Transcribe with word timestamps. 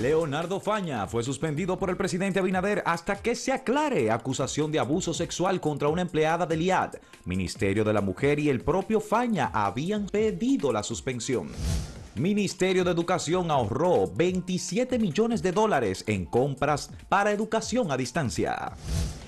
Leonardo 0.00 0.60
Faña 0.60 1.06
fue 1.06 1.22
suspendido 1.22 1.78
por 1.78 1.88
el 1.88 1.96
presidente 1.96 2.38
Abinader 2.38 2.82
hasta 2.84 3.16
que 3.16 3.34
se 3.34 3.50
aclare 3.50 4.10
acusación 4.10 4.70
de 4.70 4.78
abuso 4.78 5.14
sexual 5.14 5.58
contra 5.58 5.88
una 5.88 6.02
empleada 6.02 6.44
del 6.44 6.60
IAD. 6.62 6.96
Ministerio 7.24 7.82
de 7.82 7.94
la 7.94 8.02
Mujer 8.02 8.38
y 8.38 8.50
el 8.50 8.60
propio 8.60 9.00
Faña 9.00 9.50
habían 9.54 10.06
pedido 10.06 10.70
la 10.70 10.82
suspensión. 10.82 11.48
Ministerio 12.14 12.84
de 12.84 12.90
Educación 12.90 13.50
ahorró 13.50 14.06
27 14.14 14.98
millones 14.98 15.42
de 15.42 15.52
dólares 15.52 16.04
en 16.06 16.26
compras 16.26 16.90
para 17.08 17.32
educación 17.32 17.90
a 17.90 17.96
distancia. 17.96 18.72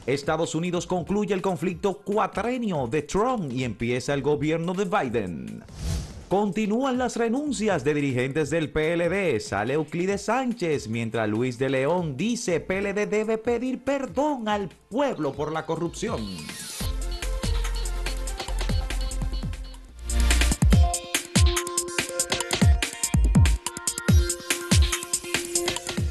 Estados 0.07 0.55
Unidos 0.55 0.87
concluye 0.87 1.33
el 1.33 1.41
conflicto 1.41 2.03
cuatrenio 2.05 2.87
de 2.89 3.03
Trump 3.03 3.51
y 3.53 3.65
empieza 3.65 4.13
el 4.13 4.21
gobierno 4.21 4.75
de 4.75 4.85
Biden. 4.85 5.65
Continúan 6.29 6.99
las 6.99 7.17
renuncias 7.17 7.85
de 7.85 7.95
dirigentes 7.95 8.51
del 8.51 8.71
PLD. 8.71 9.41
Sale 9.41 9.73
Euclides 9.73 10.21
Sánchez, 10.21 10.87
mientras 10.89 11.27
Luis 11.27 11.59
de 11.59 11.71
León 11.71 12.19
dice 12.19 12.61
PLD 12.61 13.07
debe 13.09 13.39
pedir 13.39 13.83
perdón 13.83 14.47
al 14.47 14.69
pueblo 14.91 15.33
por 15.33 15.53
la 15.53 15.65
corrupción. 15.65 16.21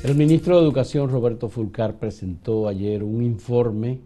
El 0.04 0.16
ministro 0.16 0.56
de 0.56 0.64
Educación, 0.64 1.12
Roberto 1.12 1.48
Fulcar, 1.48 2.00
presentó 2.00 2.68
ayer 2.68 3.04
un 3.04 3.22
informe 3.22 4.00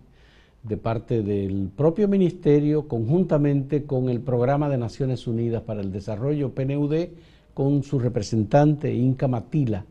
de 0.63 0.77
parte 0.77 1.23
del 1.23 1.69
propio 1.75 2.07
ministerio 2.07 2.87
conjuntamente 2.87 3.83
con 3.83 4.09
el 4.09 4.21
Programa 4.21 4.69
de 4.69 4.77
Naciones 4.77 5.25
Unidas 5.25 5.63
para 5.63 5.81
el 5.81 5.91
Desarrollo, 5.91 6.53
PNUD, 6.53 7.07
con 7.53 7.83
su 7.83 7.99
representante 7.99 8.93
Inca 8.93 9.27
Matila, 9.27 9.85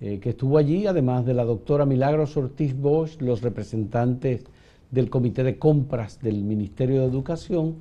eh, 0.00 0.18
que 0.18 0.30
estuvo 0.30 0.58
allí, 0.58 0.86
además 0.86 1.24
de 1.26 1.34
la 1.34 1.44
doctora 1.44 1.86
Milagros 1.86 2.36
Ortiz 2.36 2.76
Bosch, 2.76 3.20
los 3.20 3.42
representantes 3.42 4.44
del 4.90 5.08
Comité 5.08 5.44
de 5.44 5.58
Compras 5.58 6.20
del 6.20 6.42
Ministerio 6.42 7.00
de 7.00 7.06
Educación, 7.06 7.76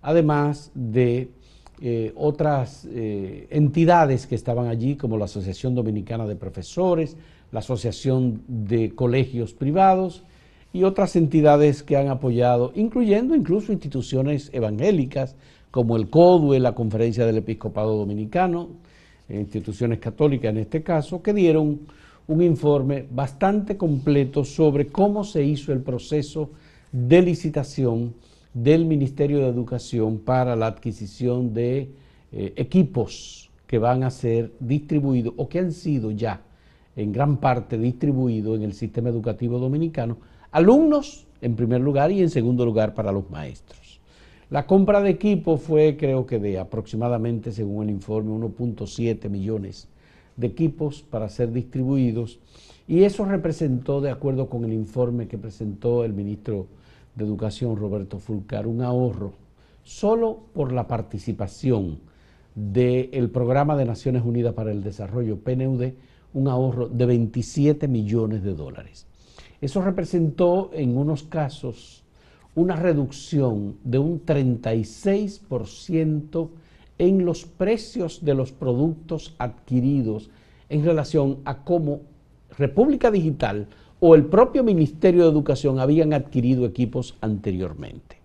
además 0.00 0.70
de 0.74 1.30
eh, 1.80 2.12
otras 2.16 2.86
eh, 2.90 3.46
entidades 3.50 4.26
que 4.26 4.34
estaban 4.34 4.68
allí, 4.68 4.96
como 4.96 5.18
la 5.18 5.26
Asociación 5.26 5.74
Dominicana 5.74 6.26
de 6.26 6.34
Profesores, 6.34 7.16
la 7.52 7.60
Asociación 7.60 8.42
de 8.48 8.94
Colegios 8.94 9.52
Privados, 9.52 10.24
y 10.72 10.82
otras 10.82 11.16
entidades 11.16 11.82
que 11.82 11.96
han 11.96 12.08
apoyado, 12.08 12.72
incluyendo 12.74 13.34
incluso 13.34 13.72
instituciones 13.72 14.50
evangélicas 14.52 15.36
como 15.70 15.96
el 15.96 16.08
CODUE, 16.08 16.60
la 16.60 16.74
Conferencia 16.74 17.26
del 17.26 17.38
Episcopado 17.38 17.96
Dominicano, 17.96 18.68
instituciones 19.28 19.98
católicas 19.98 20.50
en 20.50 20.58
este 20.58 20.82
caso, 20.82 21.22
que 21.22 21.32
dieron 21.32 21.80
un 22.26 22.42
informe 22.42 23.06
bastante 23.10 23.76
completo 23.76 24.44
sobre 24.44 24.88
cómo 24.88 25.24
se 25.24 25.44
hizo 25.44 25.72
el 25.72 25.80
proceso 25.80 26.50
de 26.92 27.22
licitación 27.22 28.14
del 28.52 28.84
Ministerio 28.84 29.38
de 29.38 29.48
Educación 29.48 30.18
para 30.18 30.56
la 30.56 30.66
adquisición 30.66 31.54
de 31.54 31.90
eh, 32.32 32.52
equipos 32.56 33.50
que 33.66 33.78
van 33.78 34.02
a 34.02 34.10
ser 34.10 34.52
distribuidos 34.60 35.34
o 35.36 35.48
que 35.48 35.58
han 35.58 35.72
sido 35.72 36.10
ya 36.10 36.42
en 36.96 37.12
gran 37.12 37.36
parte 37.36 37.78
distribuidos 37.78 38.56
en 38.56 38.64
el 38.64 38.72
sistema 38.72 39.08
educativo 39.10 39.58
dominicano 39.58 40.16
alumnos 40.50 41.26
en 41.40 41.56
primer 41.56 41.80
lugar 41.80 42.10
y 42.10 42.20
en 42.20 42.30
segundo 42.30 42.64
lugar 42.64 42.94
para 42.94 43.12
los 43.12 43.30
maestros. 43.30 44.00
La 44.50 44.66
compra 44.66 45.00
de 45.02 45.10
equipos 45.10 45.60
fue 45.60 45.96
creo 45.98 46.26
que 46.26 46.38
de 46.38 46.58
aproximadamente, 46.58 47.52
según 47.52 47.84
el 47.84 47.90
informe, 47.90 48.30
1.7 48.30 49.28
millones 49.28 49.88
de 50.36 50.46
equipos 50.46 51.02
para 51.02 51.28
ser 51.28 51.52
distribuidos 51.52 52.38
y 52.86 53.02
eso 53.02 53.26
representó, 53.26 54.00
de 54.00 54.10
acuerdo 54.10 54.48
con 54.48 54.64
el 54.64 54.72
informe 54.72 55.28
que 55.28 55.36
presentó 55.36 56.04
el 56.04 56.14
ministro 56.14 56.66
de 57.14 57.24
Educación, 57.24 57.76
Roberto 57.76 58.18
Fulcar, 58.18 58.66
un 58.66 58.80
ahorro 58.80 59.34
solo 59.82 60.38
por 60.54 60.72
la 60.72 60.86
participación 60.86 61.98
del 62.54 63.30
Programa 63.30 63.76
de 63.76 63.84
Naciones 63.84 64.22
Unidas 64.24 64.54
para 64.54 64.72
el 64.72 64.82
Desarrollo, 64.82 65.38
PNUD, 65.38 65.92
un 66.32 66.48
ahorro 66.48 66.88
de 66.88 67.06
27 67.06 67.86
millones 67.88 68.42
de 68.42 68.54
dólares. 68.54 69.06
Eso 69.60 69.82
representó 69.82 70.70
en 70.72 70.96
unos 70.96 71.24
casos 71.24 72.04
una 72.54 72.76
reducción 72.76 73.76
de 73.84 73.98
un 73.98 74.24
36% 74.24 76.48
en 76.98 77.24
los 77.24 77.44
precios 77.44 78.24
de 78.24 78.34
los 78.34 78.52
productos 78.52 79.34
adquiridos 79.38 80.30
en 80.68 80.84
relación 80.84 81.38
a 81.44 81.64
cómo 81.64 82.02
República 82.56 83.10
Digital 83.10 83.68
o 84.00 84.14
el 84.14 84.26
propio 84.26 84.62
Ministerio 84.62 85.24
de 85.24 85.30
Educación 85.30 85.80
habían 85.80 86.12
adquirido 86.12 86.66
equipos 86.66 87.16
anteriormente. 87.20 88.18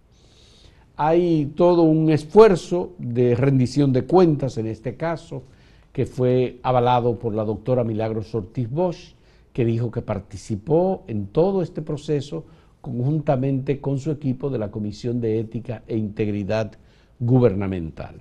Hay 0.95 1.51
todo 1.55 1.83
un 1.83 2.11
esfuerzo 2.11 2.93
de 2.99 3.35
rendición 3.35 3.93
de 3.93 4.05
cuentas 4.05 4.57
en 4.57 4.67
este 4.67 4.95
caso, 4.95 5.43
que 5.91 6.05
fue 6.05 6.59
avalado 6.63 7.17
por 7.17 7.33
la 7.33 7.43
doctora 7.43 7.83
Milagros 7.83 8.33
Ortiz 8.35 8.69
Bosch, 8.69 9.15
que 9.53 9.65
dijo 9.65 9.91
que 9.91 10.01
participó 10.01 11.03
en 11.07 11.27
todo 11.27 11.61
este 11.61 11.81
proceso 11.81 12.43
conjuntamente 12.81 13.79
con 13.79 13.99
su 13.99 14.11
equipo 14.11 14.49
de 14.49 14.57
la 14.57 14.71
Comisión 14.71 15.21
de 15.21 15.39
Ética 15.39 15.83
e 15.87 15.95
Integridad 15.95 16.73
Gubernamental. 17.19 18.15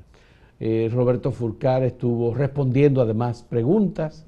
Eh, 0.61 0.89
Roberto 0.93 1.33
Furcar 1.33 1.83
estuvo 1.83 2.35
respondiendo 2.35 3.01
además 3.01 3.43
preguntas 3.43 4.25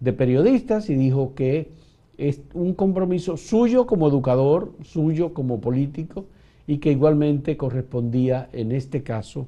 de 0.00 0.12
periodistas 0.12 0.90
y 0.90 0.94
dijo 0.94 1.34
que 1.34 1.70
es 2.18 2.42
un 2.52 2.74
compromiso 2.74 3.36
suyo 3.36 3.86
como 3.86 4.08
educador, 4.08 4.72
suyo 4.82 5.32
como 5.32 5.60
político 5.60 6.26
y 6.66 6.78
que 6.78 6.90
igualmente 6.92 7.56
correspondía 7.56 8.50
en 8.52 8.72
este 8.72 9.02
caso 9.02 9.46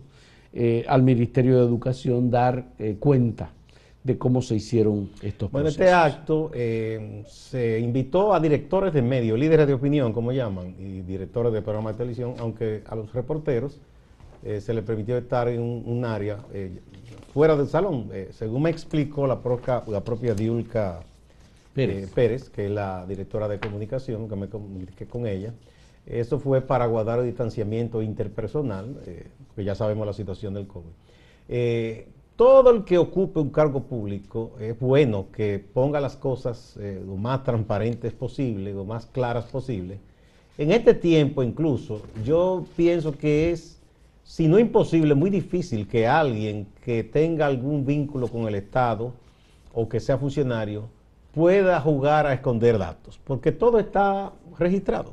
eh, 0.53 0.85
al 0.89 1.03
Ministerio 1.03 1.59
de 1.59 1.67
Educación 1.67 2.31
dar 2.31 2.73
eh, 2.79 2.97
cuenta 2.99 3.53
de 4.03 4.17
cómo 4.17 4.41
se 4.41 4.55
hicieron 4.55 5.11
estos 5.21 5.51
bueno, 5.51 5.69
este 5.69 5.91
acto 5.91 6.51
eh, 6.55 7.23
se 7.27 7.79
invitó 7.81 8.33
a 8.33 8.41
directores 8.41 8.95
de 8.95 9.03
medios, 9.03 9.39
líderes 9.39 9.67
de 9.67 9.75
opinión, 9.75 10.13
como 10.13 10.33
llaman, 10.33 10.75
y 10.79 11.03
directores 11.03 11.53
de 11.53 11.61
programas 11.61 11.95
de 11.95 11.99
televisión, 11.99 12.35
aunque 12.39 12.83
a 12.89 12.95
los 12.95 13.13
reporteros 13.13 13.79
eh, 14.43 14.61
se 14.63 14.73
les 14.73 14.85
permitió 14.85 15.19
estar 15.19 15.49
en 15.49 15.61
un, 15.61 16.05
área 16.07 16.39
eh, 16.55 16.81
fuera 17.35 17.57
del 17.57 17.69
salón. 17.69 18.11
según 18.31 18.63
me 18.63 18.71
explicó 18.71 19.27
la, 19.27 19.39
la 19.87 20.03
propia 20.03 20.35
Diulca 20.35 21.01
Pérez. 21.75 22.11
Pérez. 22.11 22.49
que 22.49 22.65
es 22.65 22.71
la 22.71 23.05
directora 23.07 23.49
de 23.49 23.61
comunicación, 23.61 24.29
que 24.29 24.37
me 24.37 24.49
comuniqué 24.49 25.07
con 25.07 25.27
ella, 25.27 25.53
eso 26.07 26.39
fue 26.39 26.63
para 26.63 26.87
guardar 26.87 27.19
el 27.19 27.27
distanciamiento 27.27 28.01
interpersonal, 28.01 28.97
que 29.55 29.63
ya 29.63 29.75
sabemos 29.75 30.07
la 30.07 30.15
situación 30.15 30.55
del 30.55 30.67
COVID 30.67 30.89
todo 32.41 32.71
el 32.71 32.85
que 32.85 32.97
ocupe 32.97 33.39
un 33.39 33.51
cargo 33.51 33.83
público 33.83 34.53
es 34.59 34.81
bueno 34.81 35.27
que 35.31 35.59
ponga 35.59 36.01
las 36.01 36.17
cosas 36.17 36.75
eh, 36.81 36.99
lo 37.07 37.17
más 37.17 37.45
transparentes 37.45 38.15
posible, 38.15 38.73
lo 38.73 38.87
más 38.87 39.05
claras 39.05 39.45
posible. 39.45 40.01
En 40.57 40.73
este 40.73 40.95
tiempo 40.95 41.43
incluso, 41.43 42.01
yo 42.25 42.65
pienso 42.77 43.13
que 43.13 43.51
es, 43.51 43.79
si 44.25 44.49
no 44.49 44.59
imposible, 44.59 45.15
muy 45.15 45.29
difícil 45.29 45.87
que 45.87 46.07
alguien 46.07 46.67
que 46.83 47.05
tenga 47.05 47.45
algún 47.45 47.85
vínculo 47.85 48.27
con 48.27 48.49
el 48.49 48.55
Estado 48.55 49.13
o 49.75 49.87
que 49.87 50.01
sea 50.01 50.17
funcionario 50.17 50.85
pueda 51.35 51.79
jugar 51.79 52.27
a 52.27 52.33
esconder 52.33 52.79
datos, 52.79 53.21
porque 53.23 53.53
todo 53.53 53.79
está 53.79 54.33
registrado. 54.59 55.13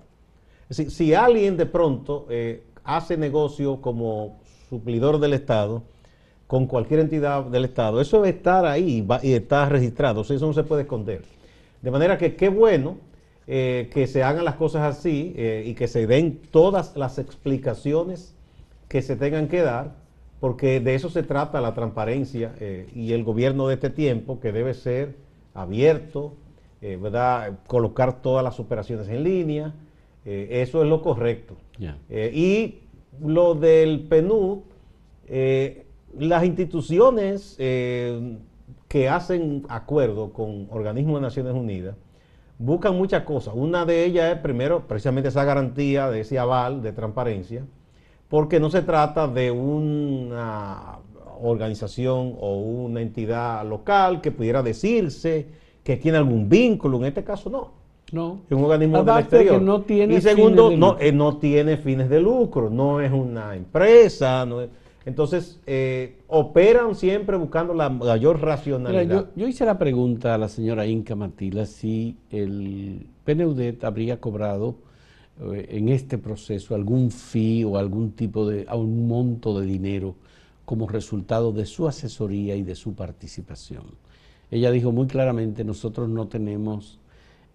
si 0.69 1.13
alguien 1.13 1.57
de 1.57 1.65
pronto 1.65 2.25
eh, 2.29 2.63
hace 2.85 3.17
negocio 3.17 3.81
como 3.81 4.39
suplidor 4.69 5.19
del 5.19 5.33
Estado, 5.33 5.83
con 6.47 6.65
cualquier 6.65 7.01
entidad 7.01 7.43
del 7.43 7.65
Estado. 7.65 8.01
Eso 8.01 8.21
debe 8.21 8.37
estar 8.37 8.65
ahí 8.65 9.05
y 9.21 9.33
está 9.33 9.67
registrado, 9.67 10.21
eso 10.21 10.33
no 10.47 10.53
se 10.53 10.63
puede 10.63 10.83
esconder. 10.83 11.21
De 11.81 11.91
manera 11.91 12.17
que 12.17 12.35
qué 12.35 12.49
bueno 12.49 12.97
eh, 13.49 13.89
que 13.93 14.07
se 14.07 14.23
hagan 14.23 14.43
las 14.43 14.55
cosas 14.55 14.97
así 14.97 15.33
eh, 15.37 15.63
y 15.65 15.73
que 15.73 15.87
se 15.87 16.05
den 16.05 16.41
todas 16.51 16.97
las 16.97 17.17
explicaciones 17.17 18.35
que 18.89 19.01
se 19.01 19.15
tengan 19.15 19.47
que 19.47 19.61
dar, 19.61 19.95
porque 20.41 20.81
de 20.81 20.95
eso 20.95 21.09
se 21.09 21.23
trata 21.23 21.61
la 21.61 21.73
transparencia 21.73 22.53
eh, 22.59 22.89
y 22.93 23.13
el 23.13 23.23
gobierno 23.23 23.69
de 23.69 23.75
este 23.75 23.89
tiempo, 23.89 24.41
que 24.41 24.51
debe 24.51 24.73
ser 24.73 25.15
abierto, 25.53 26.33
¿verdad? 26.79 27.57
colocar 27.65 28.21
todas 28.21 28.43
las 28.43 28.59
operaciones 28.59 29.07
en 29.09 29.23
línea, 29.23 29.73
eso 30.23 30.83
es 30.83 30.87
lo 30.87 31.01
correcto. 31.01 31.55
y 32.11 32.75
lo 33.19 33.55
del 33.55 34.01
PNUD, 34.01 34.59
las 36.17 36.43
instituciones 36.45 37.55
eh, 37.59 38.37
que 38.87 39.09
hacen 39.09 39.65
acuerdo 39.69 40.31
con 40.31 40.67
organismos 40.71 41.15
de 41.15 41.21
Naciones 41.21 41.53
Unidas 41.53 41.95
buscan 42.59 42.95
muchas 42.97 43.23
cosas. 43.23 43.53
Una 43.55 43.85
de 43.85 44.05
ellas 44.05 44.35
es, 44.35 44.41
primero, 44.41 44.87
precisamente 44.87 45.29
esa 45.29 45.43
garantía 45.43 46.09
de 46.09 46.21
ese 46.21 46.39
aval 46.39 46.81
de 46.81 46.91
transparencia, 46.91 47.65
porque 48.29 48.59
no 48.59 48.69
se 48.69 48.81
trata 48.81 49.27
de 49.27 49.51
una 49.51 50.99
organización 51.41 52.35
o 52.39 52.55
una 52.57 53.01
entidad 53.01 53.63
local 53.67 54.21
que 54.21 54.31
pudiera 54.31 54.63
decirse 54.63 55.47
que 55.83 55.97
tiene 55.97 56.17
algún 56.17 56.49
vínculo, 56.49 56.97
en 56.97 57.05
este 57.05 57.23
caso 57.23 57.49
no. 57.49 57.71
No. 58.11 58.39
Es 58.49 58.57
un 58.57 58.63
organismo 58.63 59.03
del 59.03 59.15
que 59.15 59.19
exterior. 59.21 59.61
no 59.61 59.81
tiene 59.81 60.15
y 60.15 60.21
segundo, 60.21 60.69
fines 60.69 60.71
de 60.71 60.77
no, 60.77 60.97
eh, 60.99 61.11
no 61.11 61.37
tiene 61.37 61.77
fines 61.77 62.09
de 62.09 62.21
lucro, 62.21 62.69
no 62.69 63.01
es 63.01 63.11
una 63.11 63.55
empresa. 63.55 64.45
no 64.45 64.61
es- 64.61 64.69
entonces, 65.07 65.61
eh, 65.65 66.17
operan 66.27 66.93
siempre 66.93 67.37
buscando 67.37 67.73
la 67.73 67.89
mayor 67.89 68.35
Mira, 68.35 68.55
racionalidad. 68.55 69.27
yo, 69.33 69.41
yo 69.41 69.47
hice 69.47 69.63
la 69.63 69.77
pregunta 69.79 70.35
a 70.35 70.37
la 70.37 70.49
señora 70.49 70.85
Inca 70.85 71.15
Matila 71.15 71.65
si 71.65 72.17
el 72.29 73.07
PNUD 73.23 73.85
habría 73.85 74.19
cobrado 74.19 74.75
eh, 75.39 75.65
en 75.69 75.87
este 75.87 76.17
proceso 76.17 76.75
algún 76.75 77.09
fee 77.09 77.63
o 77.63 77.77
algún 77.77 78.11
tipo 78.11 78.49
de, 78.49 78.65
a 78.67 78.75
un 78.75 79.07
monto 79.07 79.57
de 79.57 79.65
dinero 79.65 80.15
como 80.65 80.89
resultado 80.89 81.53
de 81.53 81.65
su 81.65 81.87
asesoría 81.87 82.57
y 82.57 82.63
de 82.63 82.75
su 82.75 82.93
participación. 82.93 83.85
Ella 84.51 84.71
dijo 84.71 84.91
muy 84.91 85.07
claramente, 85.07 85.63
nosotros 85.63 86.09
no 86.09 86.27
tenemos 86.27 86.99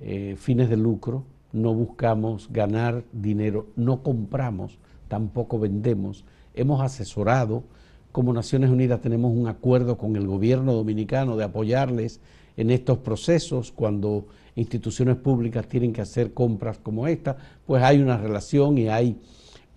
eh, 0.01 0.37
fines 0.39 0.71
de 0.71 0.79
lucro, 0.79 1.25
no 1.53 1.75
buscamos 1.75 2.49
ganar 2.51 3.05
dinero, 3.13 3.67
no 3.77 4.03
compramos, 4.03 4.79
tampoco 5.09 5.59
vendemos. 5.59 6.25
Hemos 6.55 6.81
asesorado, 6.81 7.65
como 8.13 8.33
Naciones 8.33 8.71
Unidas 8.71 9.01
tenemos 9.01 9.33
un 9.35 9.49
acuerdo 9.49 9.97
con 9.97 10.17
el 10.17 10.27
gobierno 10.27 10.75
dominicano 10.75 11.37
de 11.37 11.45
apoyarles 11.45 12.21
en 12.57 12.71
estos 12.71 12.99
procesos 12.99 13.73
cuando 13.73 14.27
instituciones 14.55 15.17
públicas 15.17 15.67
tienen 15.67 15.93
que 15.93 16.03
hacer 16.03 16.35
compras 16.35 16.79
como 16.79 17.07
esta, 17.07 17.37
pues 17.67 17.83
hay 17.83 18.01
una 18.01 18.19
relación 18.19 18.77
y 18.77 18.89
hay 18.89 19.19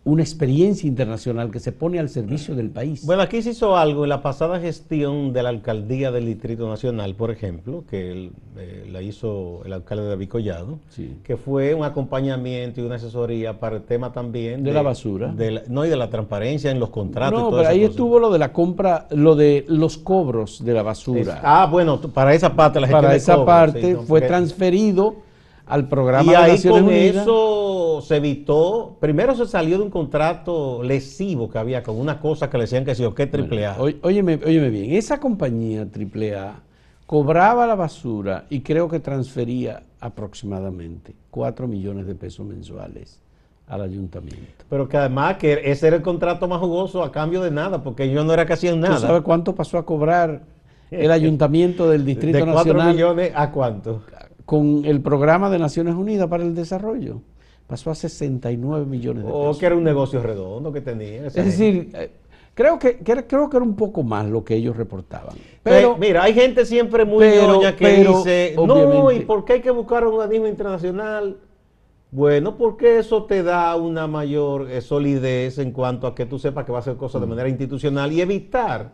una 0.06 0.22
experiencia 0.22 0.88
internacional 0.88 1.50
que 1.50 1.60
se 1.60 1.72
pone 1.72 1.98
al 1.98 2.10
servicio 2.10 2.54
del 2.54 2.70
país. 2.70 3.04
Bueno, 3.08 3.24
aquí 3.24 3.42
se 3.42 3.50
hizo 3.50 3.76
algo 3.76 4.04
en 4.04 4.10
la 4.10 4.22
pasada 4.22 4.60
gestión 4.60 5.34
de 5.34 5.42
la 5.42 5.50
alcaldía 5.50 6.12
del 6.12 6.28
Distrito 6.28 6.70
Nacional, 6.70 7.16
por 7.16 7.32
ejemplo, 7.32 7.84
que 7.90 8.30
eh, 8.56 8.88
la 8.92 9.02
hizo 9.02 9.64
el 9.66 9.74
alcalde 9.74 10.06
David 10.08 10.30
Collado, 10.30 10.78
Sí. 10.90 11.18
que 11.24 11.38
fue 11.38 11.74
un 11.74 11.84
acompañamiento 11.84 12.82
y 12.82 12.84
una 12.84 12.96
asesoría 12.96 13.60
para 13.60 13.78
el 13.78 13.82
tema 13.82 14.14
también 14.14 14.64
De 14.64 14.74
la 14.74 14.84
basura. 14.84 15.30
de 15.34 15.50
la- 15.52 15.64
no, 15.70 15.84
y 15.84 15.90
de 15.90 15.96
la 15.98 16.08
transparencia 16.12 16.70
en 16.70 16.80
los 16.80 16.92
contratos. 16.92 17.40
y 17.40 17.44
no, 17.44 17.50
toda 17.50 17.64
pero 17.64 17.74
ahí 17.74 17.84
estuvo 17.84 18.20
lo 18.20 18.30
de 18.32 18.38
la 18.38 18.54
compra, 18.54 19.08
lo 19.10 19.36
de 19.36 19.66
los 19.68 19.98
cobros 19.98 20.64
de 20.64 20.74
la 20.74 20.82
Es- 20.82 20.86
basura. 20.86 21.42
ah, 21.44 21.68
bueno, 21.72 22.00
para 22.00 22.36
esa 22.36 22.56
parte 22.56 22.80
la 22.80 22.86
gestión 22.86 23.02
Para 23.02 23.12
de 23.12 23.18
esa 23.18 23.34
cobro, 23.34 23.46
parte 23.48 23.82
sí, 23.82 23.94
no, 23.94 24.02
fue 24.04 24.22
transferido 24.22 25.16
al 25.66 25.88
programa 25.88 26.24
Y 26.24 26.30
de 26.30 26.36
ahí 26.36 26.52
Naciones 26.52 26.82
con 26.82 26.90
Unidas. 26.90 27.16
eso 27.24 28.02
se 28.02 28.18
evitó, 28.18 28.98
primero 29.00 29.36
se 29.36 29.46
salió 29.46 29.78
de 29.78 29.84
un 29.84 29.90
contrato 29.90 30.84
lesivo 30.84 31.50
que 31.50 31.58
había 31.58 31.82
con 31.82 31.98
una 32.00 32.20
cosa 32.20 32.50
que 32.50 32.58
le 32.58 32.64
decían 32.66 32.86
que 32.86 32.94
sí 32.96 33.04
o 33.04 33.16
qué 33.16 33.26
triple 33.28 33.66
A. 33.66 33.74
Bueno, 33.74 33.98
óyeme, 34.04 34.40
óyeme 34.46 34.70
bien, 34.70 34.92
esa 34.94 35.20
compañía 35.20 35.82
AAA 35.92 36.62
cobraba 37.06 37.66
la 37.68 37.76
basura 37.76 38.46
y 38.50 38.62
creo 38.62 38.88
que 38.90 39.00
transfería 39.00 39.84
aproximadamente 40.00 41.16
4 41.32 41.68
millones 41.68 42.06
de 42.08 42.16
pesos 42.16 42.46
mensuales 42.46 43.20
al 43.68 43.82
ayuntamiento. 43.82 44.66
Pero 44.70 44.88
que 44.88 44.98
además 44.98 45.38
que 45.38 45.62
ese 45.64 45.88
era 45.88 45.96
el 45.96 46.02
contrato 46.04 46.48
más 46.48 46.60
jugoso 46.60 47.04
a 47.04 47.12
cambio 47.12 47.42
de 47.42 47.50
nada, 47.50 47.82
porque 47.82 48.04
ellos 48.04 48.24
no 48.24 48.34
era 48.34 48.46
que 48.46 48.54
hacían 48.54 48.76
¿Tú 48.76 48.82
nada. 48.82 49.00
sabes 49.00 49.22
cuánto 49.24 49.56
pasó 49.56 49.80
a 49.80 49.86
cobrar 49.86 50.44
el 50.92 51.12
ayuntamiento 51.12 51.90
del 51.90 52.06
Distrito 52.06 52.38
de 52.38 52.44
4 52.44 52.56
Nacional 52.74 52.94
millones 52.94 53.32
a 53.36 53.52
cuánto. 53.52 54.02
Con 54.46 54.86
el 54.86 55.02
programa 55.02 55.50
de 55.50 55.60
Naciones 55.60 55.96
Unidas 55.96 56.28
para 56.28 56.44
el 56.44 56.54
Desarrollo? 56.56 57.22
Pasó 57.68 57.90
a 57.90 57.96
69 57.96 58.86
millones 58.86 59.24
de 59.26 59.32
O 59.32 59.42
pesos. 59.42 59.58
que 59.58 59.66
era 59.66 59.76
un 59.76 59.84
negocio 59.84 60.22
redondo 60.22 60.72
que 60.72 60.82
tenía. 60.82 61.26
Es 61.28 61.34
gente. 61.34 61.50
decir, 61.50 61.90
eh, 61.96 62.12
creo 62.54 62.78
que, 62.78 62.98
que 63.00 63.12
era- 63.12 63.26
creo 63.28 63.50
que 63.50 63.58
era 63.58 63.66
un 63.66 63.76
poco 63.76 64.04
más 64.04 64.28
lo 64.28 64.44
que 64.44 64.56
ellos 64.56 64.78
reportaban. 64.78 65.36
Pero, 65.64 65.76
Pero, 65.76 65.98
mira, 65.98 66.24
hay 66.24 66.34
gente 66.36 66.64
siempre 66.66 67.06
muy 67.06 67.26
pero- 67.26 67.60
que 67.60 67.74
pero, 67.80 68.18
dice, 68.20 68.54
no, 68.56 69.12
¿y 69.12 69.22
por 69.22 69.46
qué 69.46 69.54
hay 69.54 69.62
que 69.62 69.72
buscar 69.72 70.06
un 70.06 70.14
organismo 70.14 70.46
internacional? 70.48 71.38
Bueno, 72.12 72.56
porque 72.56 73.00
eso 73.00 73.24
te 73.24 73.42
da 73.42 73.76
una 73.76 74.06
mayor 74.08 74.70
eh, 74.70 74.80
solidez 74.82 75.58
en 75.58 75.72
cuanto 75.72 76.06
a 76.08 76.14
que 76.16 76.26
tú 76.28 76.38
sepas 76.38 76.66
que 76.66 76.72
va 76.72 76.78
a 76.78 76.82
hacer 76.82 76.94
Mm. 76.94 76.98
cosas 76.98 77.20
de 77.20 77.28
manera 77.28 77.50
institucional 77.50 78.12
y 78.14 78.22
evitar 78.22 78.92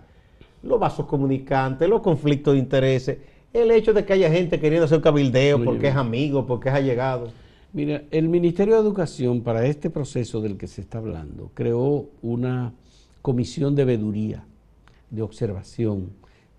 los 0.63 0.79
vasos 0.79 1.05
comunicantes, 1.07 1.89
los 1.89 2.01
conflictos 2.01 2.53
de 2.53 2.59
intereses, 2.59 3.17
el 3.53 3.71
hecho 3.71 3.93
de 3.93 4.05
que 4.05 4.13
haya 4.13 4.31
gente 4.31 4.59
queriendo 4.59 4.85
hacer 4.85 5.01
cabildeo 5.01 5.63
porque 5.63 5.89
es 5.89 5.95
amigo, 5.95 6.45
porque 6.45 6.69
es 6.69 6.75
allegado. 6.75 7.29
Mira, 7.73 8.03
el 8.11 8.27
Ministerio 8.27 8.75
de 8.75 8.81
Educación 8.81 9.41
para 9.41 9.65
este 9.65 9.89
proceso 9.89 10.41
del 10.41 10.57
que 10.57 10.67
se 10.67 10.81
está 10.81 10.97
hablando 10.97 11.51
creó 11.53 12.07
una 12.21 12.73
comisión 13.21 13.75
de 13.75 13.85
veeduría, 13.85 14.43
de 15.09 15.21
observación, 15.21 16.09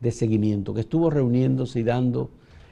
de 0.01 0.11
seguimiento, 0.11 0.75
que 0.75 0.81
estuvo 0.81 1.11
reuniéndose 1.11 1.81
y 1.81 1.83
dando 1.83 2.31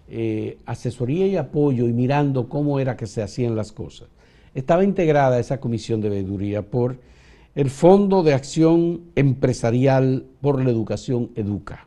eh, 0.08 0.58
asesoría 0.66 1.26
y 1.26 1.36
apoyo 1.36 1.86
y 1.86 1.92
mirando 1.92 2.48
cómo 2.48 2.80
era 2.80 2.96
que 2.96 3.06
se 3.06 3.22
hacían 3.22 3.56
las 3.56 3.72
cosas. 3.72 4.08
Estaba 4.54 4.84
integrada 4.84 5.38
esa 5.38 5.60
comisión 5.60 6.00
de 6.00 6.08
veeduría 6.08 6.62
por 6.62 6.98
el 7.54 7.70
Fondo 7.70 8.22
de 8.22 8.34
Acción 8.34 9.02
Empresarial 9.14 10.24
por 10.40 10.62
la 10.64 10.70
Educación 10.70 11.30
Educa, 11.36 11.86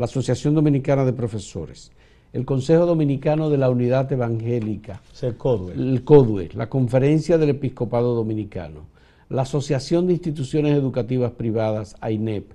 la 0.00 0.06
Asociación 0.06 0.54
Dominicana 0.54 1.04
de 1.04 1.12
Profesores, 1.12 1.92
el 2.32 2.44
Consejo 2.46 2.86
Dominicano 2.86 3.50
de 3.50 3.58
la 3.58 3.68
Unidad 3.70 4.10
Evangélica, 4.10 5.02
Ser 5.12 5.36
codwell. 5.36 5.78
el 5.78 6.04
CODUE, 6.04 6.48
la 6.54 6.68
Conferencia 6.70 7.36
del 7.38 7.50
Episcopado 7.50 8.14
Dominicano, 8.14 8.86
la 9.28 9.42
Asociación 9.42 10.06
de 10.06 10.14
Instituciones 10.14 10.72
Educativas 10.76 11.32
Privadas, 11.32 11.96
AINEP, 12.00 12.52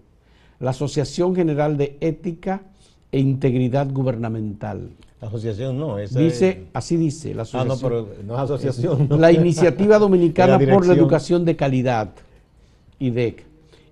la 0.60 0.72
Asociación 0.72 1.36
General 1.36 1.78
de 1.78 1.98
Ética 2.02 2.64
e 3.12 3.20
Integridad 3.20 3.92
Gubernamental. 3.92 4.90
La 5.22 5.28
asociación 5.28 5.78
no, 5.78 6.00
esa 6.00 6.20
Dice, 6.20 6.50
es- 6.50 6.58
así 6.74 6.98
dice 6.98 7.34
la 7.36 7.44
Ah, 7.54 7.64
no, 7.64 7.74
asociación. 7.74 8.06
pero 8.08 8.24
no 8.26 8.34
es 8.36 8.40
asociación. 8.42 9.08
no. 9.10 9.18
La 9.18 9.32
Iniciativa 9.32 10.00
Dominicana 10.00 10.58
la 10.58 10.74
por 10.74 10.86
la. 10.88 10.94
Educación 10.94 11.46
de 11.46 11.56
Calidad, 11.56 12.12
IDEC, 13.00 13.46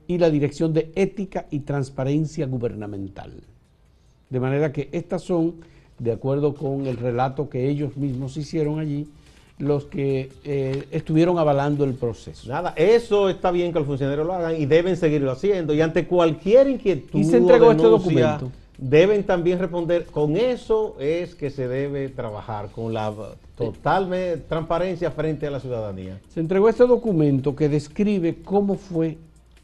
y 0.07 0.17
la 0.17 0.29
Dirección 0.29 0.73
de 0.73 0.91
Ética 0.95 1.47
y 1.51 1.59
Transparencia 1.59 2.45
Gubernamental. 2.47 3.33
De 4.29 4.39
manera 4.39 4.71
que 4.71 4.89
estas 4.91 5.23
son, 5.23 5.55
de 5.99 6.11
acuerdo 6.11 6.55
con 6.55 6.87
el 6.87 6.97
relato 6.97 7.49
que 7.49 7.69
ellos 7.69 7.95
mismos 7.97 8.35
hicieron 8.37 8.79
allí, 8.79 9.07
los 9.59 9.85
que 9.85 10.31
eh, 10.43 10.87
estuvieron 10.91 11.37
avalando 11.37 11.83
el 11.83 11.93
proceso. 11.93 12.49
Nada, 12.49 12.73
eso 12.75 13.29
está 13.29 13.51
bien 13.51 13.71
que 13.71 13.79
los 13.79 13.87
funcionarios 13.87 14.25
lo 14.25 14.33
hagan 14.33 14.59
y 14.59 14.65
deben 14.65 14.97
seguirlo 14.97 15.31
haciendo. 15.31 15.73
Y 15.73 15.81
ante 15.81 16.07
cualquier 16.07 16.69
inquietud 16.69 17.19
Y 17.19 17.23
se 17.23 17.35
o 17.35 17.39
entregó 17.39 17.71
este 17.71 17.83
documento. 17.83 18.51
deben 18.77 19.23
también 19.23 19.59
responder. 19.59 20.05
Con 20.05 20.35
eso 20.35 20.95
es 20.99 21.35
que 21.35 21.49
se 21.49 21.67
debe 21.67 22.09
trabajar, 22.09 22.69
con 22.71 22.93
la 22.93 23.13
total 23.55 24.09
transparencia 24.49 25.11
frente 25.11 25.47
a 25.47 25.51
la 25.51 25.59
ciudadanía. 25.59 26.19
Se 26.29 26.39
entregó 26.39 26.67
este 26.67 26.85
documento 26.85 27.55
que 27.55 27.69
describe 27.69 28.37
cómo 28.43 28.75
fue 28.75 29.17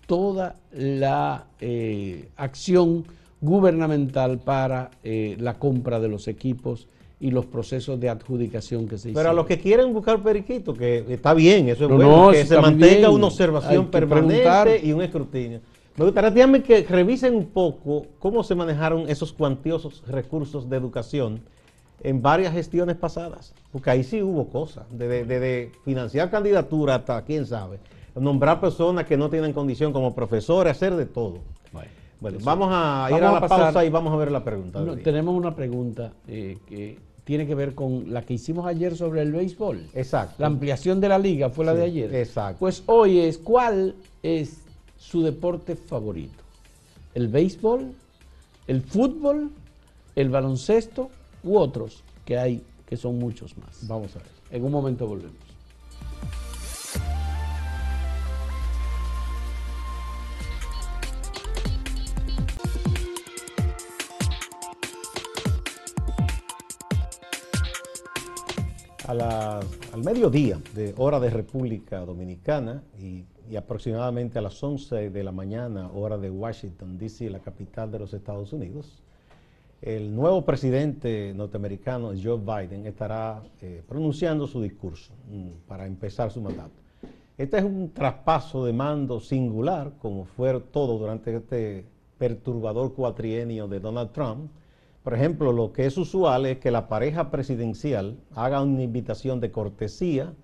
toda 0.09 0.55
la 0.71 1.45
eh, 1.61 2.29
acción 2.35 3.05
gubernamental 3.41 4.39
para 4.39 4.89
eh, 5.03 5.37
la 5.39 5.59
compra 5.59 5.99
de 5.99 6.07
los 6.07 6.27
equipos 6.27 6.87
y 7.19 7.29
los 7.29 7.45
procesos 7.45 7.99
de 7.99 8.09
adjudicación 8.09 8.87
que 8.87 8.97
se 8.97 9.09
hicieron. 9.09 9.21
Pero 9.21 9.29
a 9.29 9.33
los 9.33 9.45
que 9.45 9.59
quieren 9.59 9.93
buscar 9.93 10.23
periquito, 10.23 10.73
que 10.73 11.05
está 11.09 11.35
bien, 11.35 11.69
eso 11.69 11.83
es 11.83 11.89
No, 11.91 11.95
bueno, 11.97 12.25
no, 12.25 12.31
que 12.31 12.43
se 12.43 12.59
mantenga 12.59 12.95
bien. 12.95 13.11
una 13.11 13.27
observación 13.27 13.91
permanente 13.91 14.41
preguntar. 14.41 14.69
y 14.83 14.91
un 14.93 15.03
escrutinio. 15.03 15.61
Me 15.95 16.05
gustaría 16.05 16.63
que 16.63 16.81
revisen 16.89 17.35
un 17.35 17.45
poco 17.45 18.07
cómo 18.17 18.43
se 18.43 18.55
manejaron 18.55 19.07
esos 19.07 19.31
cuantiosos 19.31 20.01
recursos 20.07 20.67
de 20.67 20.75
educación 20.75 21.41
en 22.01 22.19
varias 22.19 22.51
gestiones 22.53 22.95
pasadas, 22.95 23.53
porque 23.71 23.91
ahí 23.91 24.03
sí 24.03 24.23
hubo 24.23 24.47
cosas, 24.47 24.87
desde 24.89 25.23
de, 25.25 25.39
de 25.39 25.71
financiar 25.85 26.31
candidatura 26.31 26.95
hasta 26.95 27.21
quién 27.21 27.45
sabe, 27.45 27.77
nombrar 28.15 28.59
personas 28.61 29.05
que 29.05 29.17
no 29.17 29.29
tienen 29.29 29.53
condición 29.53 29.93
como 29.93 30.13
profesores, 30.15 30.71
hacer 30.71 30.95
de 30.95 31.05
todo. 31.05 31.39
Bueno, 32.21 32.37
vamos 32.43 32.67
a 32.69 33.07
ir 33.11 33.13
Vamos 33.13 33.23
a 33.23 33.29
a 33.29 33.33
la 33.35 33.39
pasar- 33.47 33.59
pausa 33.73 33.85
y 33.85 33.89
vamos 33.89 34.11
a 34.13 34.17
ver 34.17 34.29
la 34.29 34.43
pregunta. 34.43 34.81
No, 34.81 34.97
tenemos 34.97 35.33
una 35.33 35.55
pregunta 35.55 36.11
eh, 36.27 36.57
que 36.67 36.99
tiene 37.23 37.47
que 37.47 37.55
ver 37.55 37.73
con 37.75 38.11
la 38.13 38.23
que 38.23 38.33
hicimos 38.33 38.65
ayer 38.65 38.97
sobre 38.97 39.21
el 39.21 39.31
béisbol. 39.31 39.87
Exacto. 39.93 40.35
La 40.39 40.47
ampliación 40.47 40.99
de 40.99 41.07
la 41.07 41.17
liga 41.17 41.49
fue 41.49 41.63
la 41.63 41.71
Sí, 41.71 41.77
de 41.77 41.83
ayer. 41.85 42.15
exacto. 42.15 42.59
Pues 42.59 42.83
hoy 42.87 43.19
es, 43.19 43.37
¿cuál 43.37 43.95
es 44.21 44.57
su 44.97 45.21
deporte 45.23 45.77
favorito? 45.77 46.43
¿El 47.13 47.29
béisbol? 47.29 47.93
¿El 48.67 48.81
fútbol? 48.81 49.51
¿El 50.15 50.29
baloncesto? 50.29 51.09
¿U 51.43 51.57
otros? 51.57 52.03
Que 52.25 52.37
hay, 52.37 52.63
que 52.85 52.97
son 52.97 53.17
muchos 53.17 53.57
más. 53.57 53.87
Vamos 53.87 54.13
a 54.17 54.19
ver. 54.19 54.27
En 54.51 54.65
un 54.65 54.71
momento 54.73 55.07
volvemos. 55.07 55.37
A 69.09 69.59
al 69.91 70.03
mediodía 70.03 70.59
de 70.75 70.93
hora 70.97 71.19
de 71.19 71.31
República 71.31 71.99
Dominicana 72.05 72.83
y, 72.99 73.23
y 73.49 73.55
aproximadamente 73.55 74.37
a 74.37 74.41
las 74.43 74.61
11 74.61 75.09
de 75.09 75.23
la 75.23 75.31
mañana 75.31 75.89
hora 75.91 76.17
de 76.17 76.29
Washington, 76.29 76.99
D.C., 76.99 77.27
la 77.31 77.39
capital 77.39 77.91
de 77.91 77.97
los 77.97 78.13
Estados 78.13 78.53
Unidos, 78.53 79.01
el 79.81 80.13
nuevo 80.13 80.45
presidente 80.45 81.33
norteamericano, 81.35 82.11
Joe 82.21 82.37
Biden, 82.37 82.85
estará 82.85 83.41
eh, 83.61 83.81
pronunciando 83.87 84.45
su 84.45 84.61
discurso 84.61 85.11
mm, 85.31 85.67
para 85.67 85.87
empezar 85.87 86.29
su 86.31 86.41
mandato. 86.41 86.79
Este 87.35 87.57
es 87.57 87.63
un 87.63 87.91
traspaso 87.91 88.63
de 88.63 88.73
mando 88.73 89.19
singular, 89.19 89.93
como 89.99 90.25
fue 90.25 90.59
todo 90.59 90.99
durante 90.99 91.35
este 91.35 91.85
perturbador 92.19 92.93
cuatrienio 92.93 93.67
de 93.67 93.79
Donald 93.79 94.11
Trump. 94.11 94.51
Por 95.09 95.17
ejemplo, 95.17 95.51
lo 95.51 95.73
que 95.73 95.87
es 95.87 95.97
usual 95.97 96.45
es 96.45 96.59
que 96.59 96.69
la 96.69 96.87
pareja 96.87 97.31
presidencial 97.31 98.19
haga 98.35 98.61
una 98.61 98.83
invitación 98.83 99.39
de 99.39 99.49
cortesía 99.49 100.35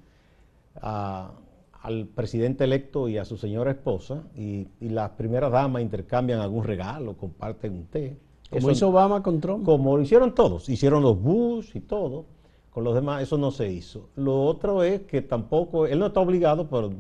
al 0.81 2.07
presidente 2.07 2.63
electo 2.63 3.07
y 3.07 3.19
a 3.19 3.25
su 3.25 3.37
señora 3.37 3.69
esposa, 3.69 4.23
y, 4.35 4.67
y 4.79 4.89
las 4.89 5.11
primeras 5.11 5.51
damas 5.51 5.83
intercambian 5.83 6.39
algún 6.39 6.63
regalo, 6.63 7.15
comparten 7.15 7.73
un 7.73 7.85
té 7.85 8.17
como 8.49 8.71
hizo 8.71 8.89
Obama 8.89 9.21
con 9.21 9.39
Trump. 9.39 9.63
Como 9.63 9.97
lo 9.97 10.01
hicieron 10.01 10.33
todos, 10.33 10.67
hicieron 10.67 11.03
los 11.03 11.21
Bush 11.21 11.75
y 11.75 11.81
todo. 11.81 12.25
Con 12.71 12.83
los 12.83 12.95
demás 12.95 13.21
eso 13.21 13.37
no 13.37 13.51
se 13.51 13.71
hizo. 13.71 14.09
Lo 14.15 14.45
otro 14.45 14.81
es 14.81 15.01
que 15.01 15.21
tampoco, 15.21 15.85
él 15.85 15.99
no 15.99 16.07
está 16.07 16.21
obligado, 16.21 16.67
pero 16.67 16.91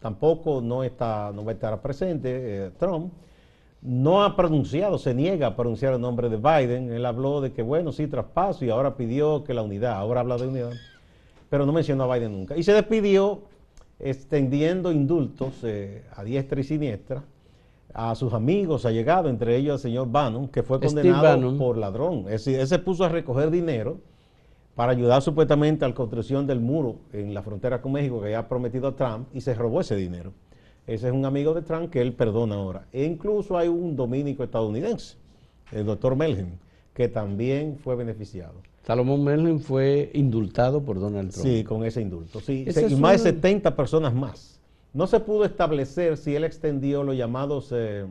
tampoco 0.00 0.62
no, 0.62 0.82
está, 0.82 1.30
no 1.34 1.44
va 1.44 1.50
a 1.50 1.54
estar 1.56 1.82
presente 1.82 2.30
eh, 2.32 2.70
Trump. 2.78 3.12
No 3.82 4.22
ha 4.22 4.36
pronunciado, 4.36 4.96
se 4.96 5.12
niega 5.12 5.48
a 5.48 5.56
pronunciar 5.56 5.94
el 5.94 6.00
nombre 6.00 6.28
de 6.28 6.36
Biden. 6.36 6.92
Él 6.92 7.04
habló 7.04 7.40
de 7.40 7.52
que, 7.52 7.62
bueno, 7.62 7.90
sí, 7.92 8.06
traspaso 8.06 8.64
y 8.64 8.70
ahora 8.70 8.96
pidió 8.96 9.42
que 9.42 9.54
la 9.54 9.62
unidad, 9.62 9.94
ahora 9.94 10.20
habla 10.20 10.36
de 10.36 10.46
unidad, 10.46 10.70
pero 11.50 11.66
no 11.66 11.72
mencionó 11.72 12.04
a 12.04 12.14
Biden 12.14 12.32
nunca. 12.32 12.56
Y 12.56 12.62
se 12.62 12.72
despidió 12.72 13.42
extendiendo 13.98 14.92
indultos 14.92 15.54
eh, 15.64 16.04
a 16.14 16.22
diestra 16.24 16.60
y 16.60 16.64
siniestra 16.64 17.24
a 17.94 18.14
sus 18.14 18.32
amigos, 18.32 18.86
ha 18.86 18.90
llegado, 18.90 19.28
entre 19.28 19.56
ellos 19.56 19.74
el 19.74 19.90
señor 19.90 20.10
Bannon, 20.10 20.48
que 20.48 20.62
fue 20.62 20.80
condenado 20.80 21.56
por 21.58 21.76
ladrón. 21.76 22.20
Es 22.20 22.44
decir, 22.44 22.58
él 22.58 22.66
se 22.66 22.78
puso 22.78 23.04
a 23.04 23.08
recoger 23.08 23.50
dinero 23.50 23.98
para 24.74 24.92
ayudar 24.92 25.20
supuestamente 25.20 25.84
a 25.84 25.88
la 25.88 25.94
construcción 25.94 26.46
del 26.46 26.60
muro 26.60 26.96
en 27.12 27.34
la 27.34 27.42
frontera 27.42 27.82
con 27.82 27.92
México 27.92 28.20
que 28.20 28.26
había 28.26 28.48
prometido 28.48 28.88
a 28.88 28.96
Trump 28.96 29.28
y 29.34 29.42
se 29.42 29.54
robó 29.54 29.80
ese 29.82 29.96
dinero. 29.96 30.32
Ese 30.86 31.08
es 31.08 31.12
un 31.12 31.24
amigo 31.24 31.54
de 31.54 31.62
Trump 31.62 31.90
que 31.90 32.00
él 32.00 32.12
perdona 32.12 32.56
ahora. 32.56 32.86
E 32.92 33.04
incluso 33.04 33.56
hay 33.56 33.68
un 33.68 33.94
dominico 33.94 34.42
estadounidense, 34.42 35.16
el 35.70 35.86
doctor 35.86 36.16
Melgen, 36.16 36.58
que 36.92 37.08
también 37.08 37.78
fue 37.78 37.94
beneficiado. 37.94 38.54
Salomón 38.82 39.22
Melgen 39.22 39.60
fue 39.60 40.10
indultado 40.14 40.82
por 40.82 40.98
Donald 40.98 41.30
Trump. 41.30 41.46
Sí, 41.46 41.62
con 41.62 41.84
ese 41.84 42.00
indulto. 42.00 42.40
Sí, 42.40 42.66
y 42.88 42.96
más 42.96 43.22
de 43.22 43.30
70 43.30 43.76
personas 43.76 44.12
más. 44.12 44.60
No 44.92 45.06
se 45.06 45.20
pudo 45.20 45.44
establecer 45.44 46.16
si 46.16 46.34
él 46.34 46.44
extendió 46.44 47.02
los 47.04 47.16
llamados 47.16 47.70
eh, 47.72 48.04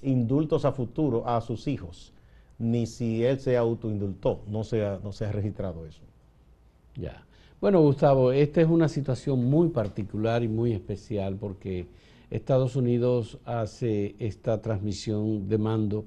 indultos 0.00 0.64
a 0.64 0.72
futuro 0.72 1.28
a 1.28 1.40
sus 1.40 1.66
hijos, 1.66 2.12
ni 2.58 2.86
si 2.86 3.24
él 3.24 3.40
se 3.40 3.56
autoindultó. 3.56 4.42
No 4.46 4.62
se 4.62 4.86
ha, 4.86 5.00
no 5.02 5.12
se 5.12 5.24
ha 5.24 5.32
registrado 5.32 5.84
eso. 5.86 6.02
Ya. 6.94 7.26
Bueno, 7.60 7.80
Gustavo, 7.80 8.32
esta 8.32 8.60
es 8.60 8.68
una 8.68 8.88
situación 8.88 9.44
muy 9.44 9.68
particular 9.68 10.42
y 10.42 10.48
muy 10.48 10.72
especial 10.72 11.36
porque 11.36 11.86
Estados 12.32 12.76
Unidos 12.76 13.38
hace 13.44 14.16
esta 14.18 14.62
transmisión 14.62 15.48
de 15.48 15.58
mando, 15.58 16.06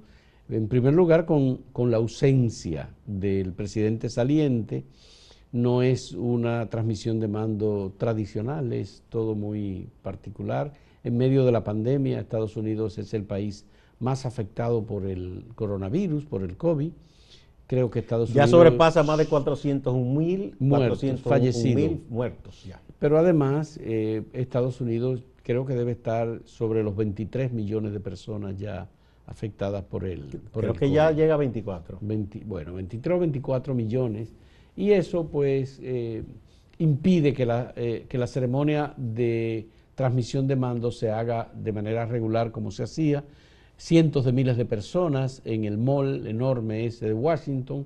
en 0.50 0.68
primer 0.68 0.94
lugar, 0.94 1.26
con, 1.26 1.58
con 1.72 1.92
la 1.92 1.98
ausencia 1.98 2.90
del 3.06 3.54
presidente 3.54 4.10
saliente 4.10 4.86
no 5.52 5.84
es 5.84 6.12
una 6.12 6.70
transmisión 6.70 7.20
de 7.20 7.28
mando 7.28 7.94
tradicional, 7.98 8.74
es 8.74 9.04
todo 9.10 9.36
muy 9.36 9.88
particular. 10.02 10.74
En 11.04 11.16
medio 11.16 11.46
de 11.46 11.52
la 11.52 11.64
pandemia, 11.64 12.20
Estados 12.20 12.58
Unidos 12.58 12.98
es 12.98 13.14
el 13.14 13.24
país 13.24 13.66
más 14.00 14.26
afectado 14.26 14.84
por 14.84 15.06
el 15.06 15.46
coronavirus, 15.56 16.26
por 16.26 16.44
el 16.44 16.58
COVID. 16.58 16.92
Creo 17.68 17.90
que 17.90 18.00
Estados 18.00 18.32
Unidos... 18.32 18.46
Ya 18.46 18.52
sobrepasa 18.52 19.04
más 19.04 19.18
de 19.18 19.28
400 19.28 19.96
mil 19.96 20.56
muertos, 20.60 21.22
fallecidos. 21.22 22.00
muertos 22.10 22.64
ya. 22.66 22.82
Pero 23.00 23.18
además, 23.18 23.80
eh, 23.82 24.24
Estados 24.34 24.82
Unidos 24.82 25.24
creo 25.46 25.64
que 25.64 25.76
debe 25.76 25.92
estar 25.92 26.42
sobre 26.46 26.82
los 26.84 26.96
23 26.96 27.54
millones 27.54 27.94
de 27.94 28.00
personas 28.00 28.58
ya 28.58 28.90
afectadas 29.28 29.84
por 29.84 30.04
por 30.52 30.64
Creo 30.64 30.74
que 30.74 30.90
ya 30.90 31.12
llega 31.12 31.36
a 31.36 31.38
24. 31.38 32.00
bueno, 32.46 32.74
23 32.74 33.16
o 33.16 33.20
24 33.20 33.76
millones 33.76 34.34
y 34.76 34.92
eso 34.92 35.28
pues 35.28 35.80
eh, 35.84 36.24
impide 36.80 37.34
que 37.34 37.46
la, 37.46 37.74
eh, 37.76 38.08
que 38.10 38.18
la 38.18 38.26
ceremonia 38.26 38.96
de 38.98 39.68
transmisión 39.94 40.48
de 40.48 40.56
mando 40.56 40.92
se 40.92 41.12
haga 41.12 41.52
de 41.54 41.72
manera 41.72 42.08
regular 42.08 42.52
como 42.52 42.72
se 42.72 42.84
hacía. 42.84 43.24
Cientos 43.78 44.26
de 44.26 44.32
miles 44.32 44.58
de 44.58 44.66
personas 44.66 45.44
en 45.46 45.66
el 45.66 45.78
mall 45.78 46.26
enorme 46.26 46.88
ese 46.88 47.06
de 47.06 47.14
Washington 47.14 47.86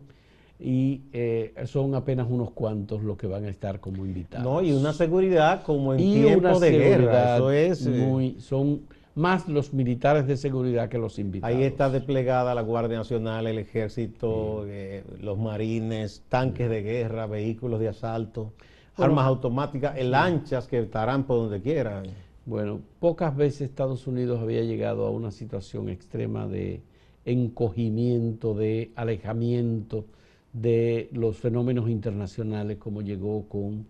y 0.59 1.03
eh, 1.13 1.53
son 1.65 1.95
apenas 1.95 2.27
unos 2.29 2.51
cuantos 2.51 3.01
los 3.01 3.17
que 3.17 3.27
van 3.27 3.45
a 3.45 3.49
estar 3.49 3.79
como 3.79 4.05
invitados. 4.05 4.45
No, 4.45 4.61
y 4.61 4.73
una 4.73 4.91
seguridad 4.91 5.63
como 5.63 5.93
en 5.93 5.99
tiempo 5.99 6.59
de 6.59 6.71
guerra. 6.71 7.37
Eso 7.37 7.51
es, 7.51 7.87
muy, 7.87 8.37
son 8.41 8.81
más 9.15 9.47
los 9.47 9.73
militares 9.73 10.27
de 10.27 10.35
seguridad 10.35 10.89
que 10.89 10.97
los 10.97 11.17
invitados. 11.17 11.55
Ahí 11.55 11.63
está 11.63 11.89
desplegada 11.89 12.53
la 12.53 12.61
Guardia 12.61 12.97
Nacional, 12.97 13.47
el 13.47 13.57
Ejército, 13.57 14.65
eh, 14.67 15.05
los 15.21 15.37
marines, 15.37 16.23
tanques 16.27 16.69
de 16.69 16.83
guerra, 16.83 17.25
vehículos 17.25 17.79
de 17.79 17.87
asalto, 17.87 18.51
armas 18.97 19.27
automáticas, 19.27 19.97
lanchas 20.03 20.67
que 20.67 20.79
estarán 20.79 21.23
por 21.23 21.37
donde 21.37 21.61
quieran. 21.61 22.03
Bueno, 22.45 22.81
pocas 22.99 23.33
veces 23.33 23.61
Estados 23.61 24.07
Unidos 24.07 24.41
había 24.41 24.63
llegado 24.63 25.07
a 25.07 25.09
una 25.09 25.31
situación 25.31 25.87
extrema 25.87 26.47
de 26.47 26.81
encogimiento, 27.23 28.55
de 28.55 28.91
alejamiento 28.95 30.05
de 30.53 31.09
los 31.13 31.37
fenómenos 31.37 31.89
internacionales 31.89 32.77
como 32.77 33.01
llegó 33.01 33.43
con 33.47 33.85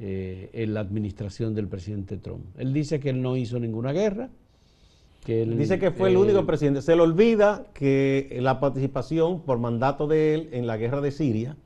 eh, 0.00 0.64
la 0.68 0.80
administración 0.80 1.54
del 1.54 1.68
presidente 1.68 2.16
Trump. 2.16 2.44
Él 2.58 2.72
dice 2.72 3.00
que 3.00 3.10
él 3.10 3.20
no 3.20 3.36
hizo 3.36 3.58
ninguna 3.58 3.92
guerra, 3.92 4.30
Dice 5.26 5.78
que 5.78 5.90
fue 5.90 6.08
el 6.08 6.16
único 6.16 6.46
presidente. 6.46 6.80
Se 6.80 6.96
le 6.96 7.02
olvida 7.02 7.66
que 7.74 8.38
la 8.40 8.60
participación 8.60 9.42
por 9.42 9.58
mandato 9.58 10.06
de 10.06 10.34
él 10.34 10.48
en 10.52 10.66
la 10.66 10.78
guerra 10.78 11.02
de 11.02 11.10
Siria, 11.10 11.56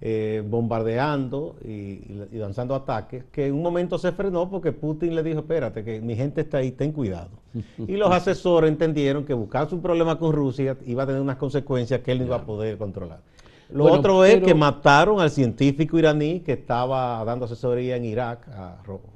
eh, 0.00 0.42
bombardeando 0.44 1.56
y, 1.64 2.00
lanzando 2.32 2.74
ataques, 2.74 3.24
que 3.30 3.46
en 3.46 3.54
un 3.54 3.62
momento 3.62 3.96
se 3.98 4.10
frenó 4.12 4.50
porque 4.50 4.72
Putin 4.72 5.14
le 5.14 5.22
dijo, 5.22 5.40
espérate, 5.40 5.84
que 5.84 6.00
mi 6.00 6.16
gente 6.16 6.40
está 6.40 6.58
ahí, 6.58 6.72
ten 6.72 6.90
cuidado. 6.90 7.30
Y 7.86 7.96
los 7.96 8.10
asesores 8.10 8.70
entendieron 8.70 9.24
que 9.24 9.34
buscar 9.34 9.68
un 9.72 9.82
problema 9.82 10.18
con 10.18 10.32
Rusia 10.32 10.76
iba 10.86 11.04
a 11.04 11.06
tener 11.06 11.20
unas 11.20 11.36
consecuencias 11.36 12.00
que 12.00 12.12
él 12.12 12.18
no 12.18 12.24
iba 12.24 12.36
a 12.36 12.44
poder 12.44 12.76
controlar. 12.76 13.20
Lo 13.72 13.84
otro 13.92 14.24
es 14.24 14.42
que 14.42 14.54
mataron 14.54 15.20
al 15.20 15.30
científico 15.30 15.98
iraní 15.98 16.40
que 16.40 16.52
estaba 16.52 17.24
dando 17.24 17.44
asesoría 17.44 17.96
en 17.96 18.04
Irak, 18.04 18.48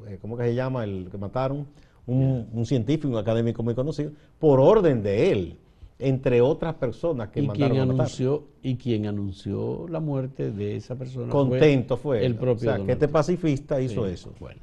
eh, 0.07 0.19
¿cómo 0.21 0.37
que 0.37 0.45
se 0.45 0.55
llama 0.55 0.85
el 0.85 1.09
que 1.11 1.19
mataron? 1.19 1.67
un, 2.07 2.67
científico, 2.67 3.09
un 3.09 3.17
académico 3.17 3.63
muy 3.63 3.75
conocido, 3.75 4.13
por 4.39 4.61
orden 4.61 5.03
de 5.03 5.33
él, 5.33 5.57
entre 5.99 6.41
otras 6.41 6.75
personas 6.75 7.31
que 7.31 7.41
¿Y 7.41 7.47
mandaron 7.47 7.77
quien 7.77 7.91
anunció 7.91 8.45
Y 8.63 8.77
quien 8.77 9.07
anunció 9.07 9.87
la 9.89 10.01
muerte 10.01 10.51
de 10.51 10.77
esa 10.77 10.97
persona 10.97 11.31
Contento 11.31 11.97
fue, 11.97 12.25
el 12.25 12.35
propio. 12.35 12.71
O 12.71 12.75
sea, 12.75 12.85
que 12.85 12.93
este 12.93 13.09
pacifista 13.09 13.81
hizo 13.81 14.07
eso. 14.07 14.33
Bueno. 14.41 14.61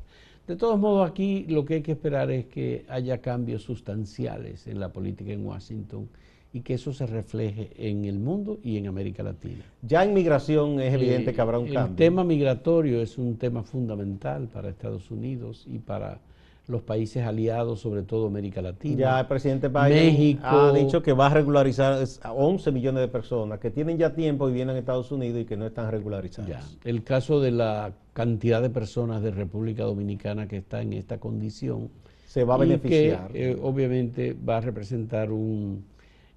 De 0.47 0.55
todos 0.55 0.77
modos, 0.77 1.09
aquí 1.09 1.45
lo 1.47 1.63
que 1.63 1.75
hay 1.75 1.81
que 1.81 1.93
esperar 1.93 2.29
es 2.31 2.45
que 2.47 2.85
haya 2.89 3.19
cambios 3.19 3.63
sustanciales 3.63 4.67
en 4.67 4.79
la 4.79 4.89
política 4.89 5.31
en 5.31 5.45
Washington 5.45 6.09
y 6.53 6.61
que 6.61 6.73
eso 6.73 6.91
se 6.93 7.05
refleje 7.05 7.69
en 7.77 8.05
el 8.05 8.19
mundo 8.19 8.59
y 8.63 8.77
en 8.77 8.87
América 8.87 9.23
Latina. 9.23 9.63
Ya 9.81 10.03
en 10.03 10.13
migración 10.13 10.79
es 10.81 10.93
evidente 10.93 11.33
que 11.33 11.41
habrá 11.41 11.59
un 11.59 11.67
cambio. 11.67 11.91
El 11.91 11.95
tema 11.95 12.23
migratorio 12.23 13.01
es 13.01 13.17
un 13.17 13.37
tema 13.37 13.63
fundamental 13.63 14.47
para 14.47 14.69
Estados 14.69 15.09
Unidos 15.11 15.65
y 15.67 15.79
para 15.79 16.19
los 16.67 16.81
países 16.81 17.25
aliados, 17.25 17.79
sobre 17.79 18.03
todo 18.03 18.27
América 18.27 18.61
Latina. 18.61 18.97
Ya 18.97 19.19
el 19.19 19.27
presidente 19.27 19.67
Biden 19.67 20.39
ha 20.43 20.71
dicho 20.71 21.01
que 21.01 21.13
va 21.13 21.27
a 21.27 21.29
regularizar 21.29 22.03
a 22.21 22.33
11 22.33 22.71
millones 22.71 23.01
de 23.01 23.07
personas 23.07 23.59
que 23.59 23.71
tienen 23.71 23.97
ya 23.97 24.13
tiempo 24.13 24.49
y 24.49 24.53
vienen 24.53 24.75
a 24.75 24.79
Estados 24.79 25.11
Unidos 25.11 25.41
y 25.41 25.45
que 25.45 25.57
no 25.57 25.65
están 25.65 25.89
regularizadas. 25.89 26.77
El 26.83 27.03
caso 27.03 27.39
de 27.39 27.51
la 27.51 27.93
cantidad 28.13 28.61
de 28.61 28.69
personas 28.69 29.21
de 29.21 29.31
República 29.31 29.83
Dominicana 29.83 30.47
que 30.47 30.57
está 30.57 30.81
en 30.81 30.93
esta 30.93 31.17
condición 31.17 31.89
se 32.25 32.43
va 32.45 32.55
a 32.55 32.57
beneficiar. 32.57 33.31
Que, 33.31 33.51
eh, 33.51 33.57
obviamente 33.61 34.33
va 34.33 34.57
a 34.57 34.61
representar 34.61 35.31
un, 35.31 35.83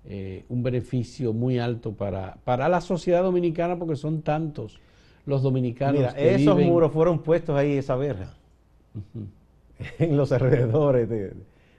eh, 0.07 0.45
un 0.49 0.63
beneficio 0.63 1.33
muy 1.33 1.59
alto 1.59 1.93
para, 1.93 2.37
para 2.45 2.69
la 2.69 2.81
sociedad 2.81 3.23
dominicana 3.23 3.79
porque 3.79 3.97
son 3.97 4.23
tantos 4.23 4.79
los 5.27 5.43
dominicanos. 5.43 6.01
Mira, 6.01 6.11
esos 6.11 6.61
muros 6.61 6.93
fueron 6.93 7.21
puestos 7.21 7.57
ahí 7.57 7.79
esa 7.79 7.97
verja. 7.97 8.35
en 9.99 10.17
los 10.17 10.33
alrededores 10.33 11.09
de, 11.09 11.33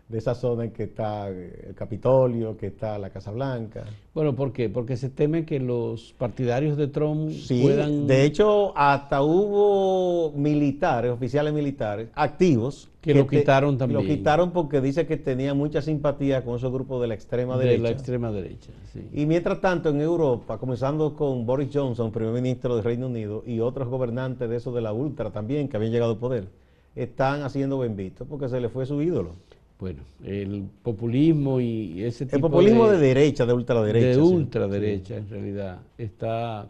de 0.08 0.20
esa 0.20 0.36
zona 0.36 0.66
en 0.66 0.72
que 0.72 0.84
está 0.84 1.28
el 1.30 1.74
Capitolio, 1.74 2.56
que 2.56 2.68
está 2.68 3.00
la 3.00 3.10
Casa 3.10 3.32
Blanca. 3.32 3.86
Bueno, 4.14 4.36
¿por 4.36 4.54
qué? 4.54 4.70
Porque 4.70 4.98
se 4.98 5.10
teme 5.10 5.46
que 5.46 5.60
los 5.60 6.14
partidarios 6.18 6.78
de 6.78 6.88
Trump 6.88 7.32
sí, 7.32 7.62
puedan... 7.64 8.06
De 8.06 8.24
hecho, 8.24 8.78
hasta 8.78 9.24
hubo 9.24 10.32
militares, 10.34 11.12
oficiales 11.12 11.54
militares, 11.54 12.10
activos. 12.14 12.90
Que, 13.02 13.14
lo 13.14 13.28
quitaron 13.28 13.78
también. 13.78 14.02
Lo 14.02 14.08
quitaron 14.08 14.52
porque 14.52 14.82
dice 14.82 15.06
que 15.06 15.18
tenía 15.18 15.54
mucha 15.54 15.82
simpatía 15.82 16.44
con 16.44 16.56
esos 16.56 16.72
grupos 16.72 17.02
de 17.02 17.08
la 17.08 17.14
extrema 17.14 17.58
derecha. 17.58 17.78
De 17.78 17.84
la 17.84 17.90
extrema 17.90 18.32
derecha, 18.32 18.72
sí. 18.94 19.08
Y 19.14 19.26
mientras 19.28 19.62
tanto, 19.62 19.90
en 19.90 20.02
Europa, 20.02 20.58
comenzando 20.58 21.16
con 21.16 21.46
Boris 21.46 21.70
Johnson, 21.72 22.12
primer 22.12 22.34
ministro 22.34 22.76
del 22.76 22.84
Reino 22.84 23.06
Unido, 23.08 23.44
y 23.46 23.60
otros 23.60 23.90
gobernantes 23.90 24.50
de 24.50 24.56
eso 24.56 24.72
de 24.72 24.82
la 24.82 24.92
ultra 24.92 25.30
también, 25.30 25.68
que 25.68 25.78
habían 25.78 25.92
llegado 25.92 26.14
al 26.14 26.18
poder, 26.18 26.48
están 26.96 27.44
haciendo 27.44 27.78
bendito 27.78 28.26
porque 28.26 28.48
se 28.50 28.60
le 28.60 28.70
fue 28.70 28.86
su 28.86 29.02
ídolo. 29.02 29.34
Bueno, 29.80 30.04
el 30.24 30.64
populismo 30.84 31.60
y 31.60 32.04
ese 32.04 32.26
tipo 32.26 32.38
El 32.38 32.42
populismo 32.42 32.88
de, 32.88 32.98
derecha, 32.98 33.46
de 33.46 33.54
ultraderecha. 33.54 34.08
De 34.08 34.18
ultraderecha, 34.22 35.18
en 35.18 35.30
realidad, 35.30 35.80
está... 35.98 36.68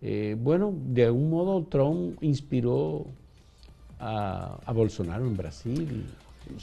Eh, 0.00 0.36
bueno, 0.38 0.74
de 0.88 1.04
algún 1.04 1.30
modo 1.30 1.64
Trump 1.66 2.20
inspiró 2.22 3.06
a, 4.00 4.58
a 4.64 4.72
Bolsonaro 4.72 5.24
en 5.26 5.36
Brasil. 5.36 6.04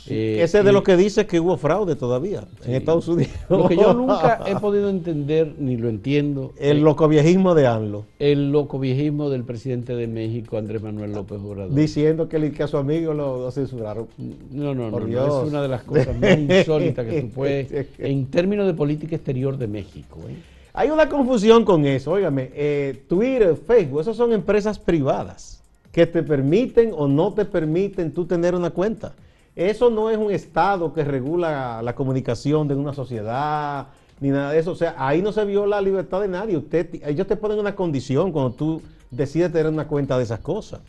Eh, 0.08 0.40
Ese 0.42 0.60
es 0.60 0.66
de 0.66 0.72
lo 0.72 0.84
que 0.84 0.96
dice 0.98 1.26
que 1.26 1.40
hubo 1.40 1.58
fraude 1.58 1.96
todavía 1.96 2.44
en 2.66 2.76
Estados 2.76 3.08
Unidos. 3.08 3.34
Lo 3.50 3.68
que 3.68 3.76
yo 3.76 3.94
nunca 3.94 4.42
he 4.46 4.56
podido 4.60 4.90
entender, 4.90 5.56
ni 5.58 5.78
lo 5.78 5.90
entiendo. 5.90 6.54
El 6.58 6.82
locoviejismo 6.82 7.56
de 7.56 7.68
ANLO. 7.68 8.06
El 8.20 8.52
locoviejismo 8.52 9.30
del 9.30 9.44
presidente 9.44 9.96
de 9.96 10.08
México, 10.08 10.58
Andrés 10.58 10.82
Manuel 10.82 11.12
López 11.14 11.40
Obrador. 11.40 11.74
Diciendo 11.74 12.30
que, 12.30 12.52
que 12.52 12.64
a 12.64 12.68
su 12.68 12.78
amigo 12.78 13.14
lo, 13.14 13.50
censuraron. 13.52 14.08
No, 14.52 14.74
no, 14.74 14.92
no, 14.92 15.00
no, 15.00 15.08
Es 15.08 15.50
una 15.52 15.62
de 15.62 15.68
las 15.68 15.84
cosas 15.86 16.18
más 16.20 16.38
insólitas 16.38 17.06
que 17.06 17.22
tú 17.22 17.30
puedes, 17.30 17.88
en 17.98 18.26
términos 18.28 18.68
de 18.68 18.74
política 18.74 19.16
exterior 19.16 19.58
de 19.58 19.68
México. 19.68 20.20
¿eh? 20.28 20.36
Hay 20.74 20.90
una 20.90 21.10
confusión 21.10 21.66
con 21.66 21.86
eso. 21.86 22.12
Óigame, 22.12 22.52
eh, 22.54 23.04
Twitter, 23.08 23.56
Facebook, 23.56 24.02
esas 24.02 24.16
son 24.16 24.34
empresas 24.34 24.80
privadas 24.80 25.62
que 25.92 26.06
te 26.06 26.24
permiten 26.24 26.92
o 26.96 27.08
no 27.08 27.34
te 27.34 27.46
permiten 27.46 28.14
tú 28.14 28.26
tener 28.26 28.56
una 28.56 28.70
cuenta. 28.70 29.14
Eso 29.56 29.90
no 29.90 30.10
es 30.10 30.18
un 30.18 30.32
Estado 30.32 30.94
que 30.94 31.04
regula 31.04 31.82
la 31.82 31.96
comunicación 31.96 32.68
de 32.68 32.76
una 32.76 32.94
sociedad, 32.94 33.88
ni 34.20 34.30
nada 34.30 34.52
de 34.52 34.60
eso. 34.60 34.72
O 34.72 34.76
sea, 34.76 34.96
ahí 34.98 35.22
no 35.22 35.32
se 35.32 35.46
viola 35.46 35.78
la 35.78 35.82
libertad 35.82 36.22
de 36.22 36.28
nadie. 36.28 36.58
Usted, 36.58 37.02
ellos 37.06 37.28
te 37.28 37.36
ponen 37.36 37.60
una 37.60 37.76
condición 37.76 38.32
cuando 38.32 38.52
tú 38.52 38.82
decides 39.12 39.52
tener 39.52 39.72
una 39.72 39.88
cuenta 39.88 40.18
de 40.18 40.24
esas 40.24 40.40
cosas. 40.40 40.82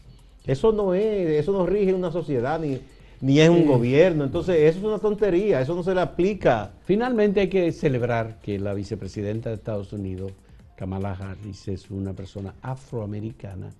Eso 0.47 0.73
no 0.73 0.95
es, 0.95 1.31
eso 1.31 1.53
no 1.53 1.67
rige 1.67 1.93
una 1.93 2.11
sociedad 2.11 2.61
ni, 2.61 2.81
ni 3.21 3.41
es 3.41 3.51
un 3.51 3.67
gobierno. 3.67 4.25
Entonces, 4.25 4.57
eso 4.57 4.79
es 4.79 4.85
una 4.85 4.99
tontería, 4.99 5.61
eso 5.61 5.75
no 5.75 5.83
se 5.83 5.95
le 5.95 6.01
aplica. 6.01 6.71
Finalmente 6.85 7.41
hay 7.41 7.49
que 7.49 7.73
celebrar 7.73 8.41
que 8.41 8.59
la 8.59 8.75
vicepresidenta 8.75 9.51
de 9.51 9.57
Estados 9.57 9.93
Unidos, 9.93 10.33
Kamala 10.77 11.13
Harris, 11.13 11.69
es 11.69 11.91
una 11.91 12.13
persona 12.13 12.55
afroamericana 12.63 13.71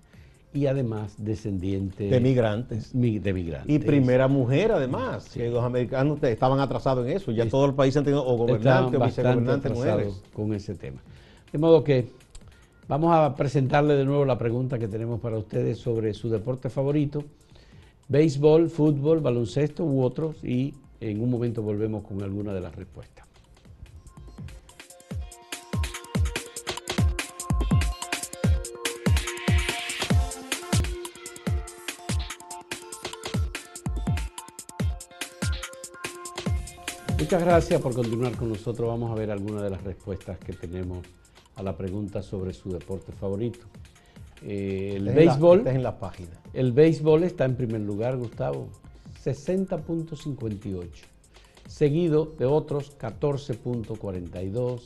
y 0.53 0.65
además 0.65 1.15
descendiente 1.17 2.05
de 2.05 2.19
migrantes. 2.19 2.91
de 2.93 3.33
migrantes. 3.33 3.73
Y 3.73 3.79
primera 3.79 4.27
mujer 4.27 4.71
además, 4.71 5.29
que 5.29 5.49
los 5.49 5.63
americanos 5.63 6.21
estaban 6.23 6.59
atrasados 6.59 7.05
en 7.07 7.15
eso, 7.15 7.31
ya 7.31 7.47
todo 7.47 7.65
el 7.65 7.73
país 7.73 7.95
han 7.95 8.03
tenido 8.03 8.25
o 8.25 8.37
gobernantes 8.37 8.99
o 8.99 9.03
vicegobernantes 9.03 9.71
mujeres. 9.71 10.21
Con 10.33 10.53
ese 10.53 10.75
tema. 10.75 11.01
De 11.51 11.57
modo 11.57 11.83
que 11.83 12.09
vamos 12.87 13.13
a 13.15 13.35
presentarle 13.35 13.95
de 13.95 14.05
nuevo 14.05 14.25
la 14.25 14.37
pregunta 14.37 14.77
que 14.77 14.87
tenemos 14.87 15.19
para 15.21 15.37
ustedes 15.37 15.77
sobre 15.77 16.13
su 16.13 16.29
deporte 16.29 16.69
favorito, 16.69 17.23
béisbol, 18.09 18.69
fútbol, 18.69 19.21
baloncesto 19.21 19.85
u 19.85 20.03
otros, 20.03 20.43
y 20.43 20.73
en 20.99 21.21
un 21.21 21.29
momento 21.29 21.61
volvemos 21.61 22.03
con 22.03 22.21
alguna 22.21 22.53
de 22.53 22.61
las 22.61 22.75
respuestas. 22.75 23.30
Muchas 37.31 37.47
gracias 37.47 37.81
por 37.81 37.95
continuar 37.95 38.35
con 38.35 38.49
nosotros. 38.49 38.89
Vamos 38.89 39.09
a 39.09 39.15
ver 39.15 39.31
algunas 39.31 39.63
de 39.63 39.69
las 39.69 39.81
respuestas 39.85 40.37
que 40.37 40.51
tenemos 40.51 40.99
a 41.55 41.63
la 41.63 41.77
pregunta 41.77 42.21
sobre 42.21 42.51
su 42.51 42.73
deporte 42.73 43.13
favorito. 43.13 43.67
Eh, 44.43 44.95
el 44.97 45.05
béisbol. 45.05 45.65
en 45.65 45.81
la 45.81 45.97
página. 45.97 46.31
El 46.51 46.73
béisbol 46.73 47.23
está 47.23 47.45
en 47.45 47.55
primer 47.55 47.79
lugar, 47.79 48.17
Gustavo, 48.17 48.67
60.58. 49.23 50.89
Seguido 51.69 52.25
de 52.37 52.47
otros 52.47 52.97
14.42. 52.99 54.81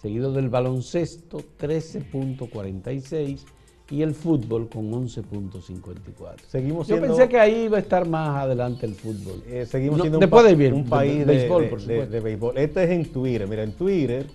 Seguido 0.00 0.32
del 0.32 0.48
baloncesto 0.48 1.40
13.46 1.60 3.44
y 3.90 4.02
el 4.02 4.14
fútbol 4.14 4.68
con 4.68 4.90
11.54. 4.90 6.40
Seguimos 6.48 6.88
Yo 6.88 7.00
pensé 7.00 7.28
que 7.28 7.38
ahí 7.38 7.64
iba 7.64 7.76
a 7.76 7.80
estar 7.80 8.08
más 8.08 8.44
adelante 8.44 8.86
el 8.86 8.94
fútbol. 8.94 9.42
Eh, 9.46 9.66
seguimos 9.66 10.00
siendo 10.00 10.18
un, 10.18 10.30
país 10.30 11.18
de, 11.18 11.24
béisbol, 11.24 11.68
por 11.68 11.82
de, 11.82 12.20
béisbol. 12.20 12.56
Este 12.56 12.84
es 12.84 12.90
en 12.90 13.12
Twitter. 13.12 13.46
Mira, 13.46 13.62
en 13.62 13.72
Twitter 13.72 14.26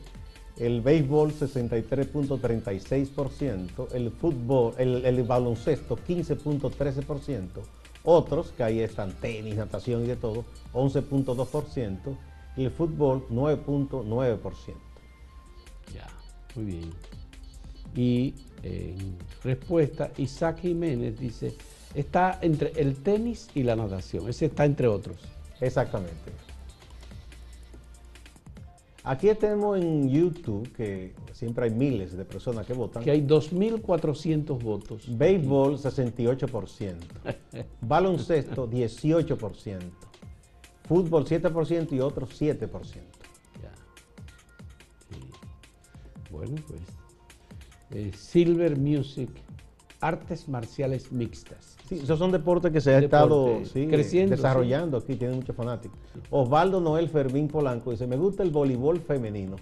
el 0.59 0.81
béisbol 0.81 1.33
63.36%, 1.33 3.93
el 3.93 4.11
fútbol, 4.11 4.75
el, 4.77 5.03
el 5.05 5.23
baloncesto 5.23 5.97
15.13%, 5.97 7.47
otros, 8.03 8.51
que 8.51 8.63
ahí 8.63 8.81
están 8.81 9.13
tenis, 9.13 9.55
natación 9.55 10.03
y 10.03 10.07
de 10.07 10.17
todo, 10.17 10.43
11.2%, 10.73 12.17
y 12.57 12.65
el 12.65 12.71
fútbol 12.71 13.25
9.9%. 13.29 14.73
Ya, 15.93 16.07
muy 16.55 16.65
bien. 16.65 16.91
Y 17.95 18.33
en 18.63 19.17
respuesta, 19.43 20.11
Isaac 20.17 20.59
Jiménez 20.61 21.19
dice, 21.19 21.53
está 21.93 22.39
entre 22.41 22.71
el 22.75 22.95
tenis 22.95 23.49
y 23.55 23.63
la 23.63 23.75
natación, 23.75 24.29
ese 24.29 24.47
está 24.47 24.65
entre 24.65 24.87
otros. 24.87 25.17
Exactamente. 25.61 26.31
Aquí 29.03 29.33
tenemos 29.33 29.79
en 29.79 30.09
YouTube, 30.09 30.71
que 30.73 31.13
siempre 31.31 31.65
hay 31.65 31.71
miles 31.71 32.15
de 32.15 32.25
personas 32.25 32.65
que 32.67 32.73
votan. 32.73 33.03
Que 33.03 33.11
hay 33.11 33.25
2.400 33.25 34.61
votos. 34.61 35.17
Béisbol, 35.17 35.77
68%. 35.77 36.95
Baloncesto, 37.81 38.69
18%. 38.69 39.79
Fútbol, 40.83 41.25
7% 41.25 41.93
y 41.93 41.99
otros 42.01 42.39
7%. 42.39 42.69
Ya. 43.61 43.71
Bueno, 46.29 46.55
pues 46.67 46.98
eh, 47.91 48.11
Silver 48.15 48.77
Music, 48.77 49.29
artes 50.01 50.47
marciales 50.47 51.11
mixtas. 51.11 51.77
Sí, 51.87 51.99
esos 52.03 52.19
son 52.19 52.31
deportes 52.31 52.71
que 52.71 52.81
se 52.81 52.93
ha 52.93 52.99
estado 52.99 53.61
creciendo, 53.73 54.35
desarrollando 54.35 54.97
aquí, 54.97 55.15
tienen 55.15 55.37
muchos 55.37 55.55
fanáticos. 55.55 55.97
Osvaldo 56.29 56.79
Noel 56.79 57.09
Fermín 57.09 57.47
Polanco 57.47 57.91
dice, 57.91 58.05
me 58.07 58.15
gusta 58.15 58.43
el 58.43 58.51
voleibol 58.51 58.99
femenino. 58.99 59.55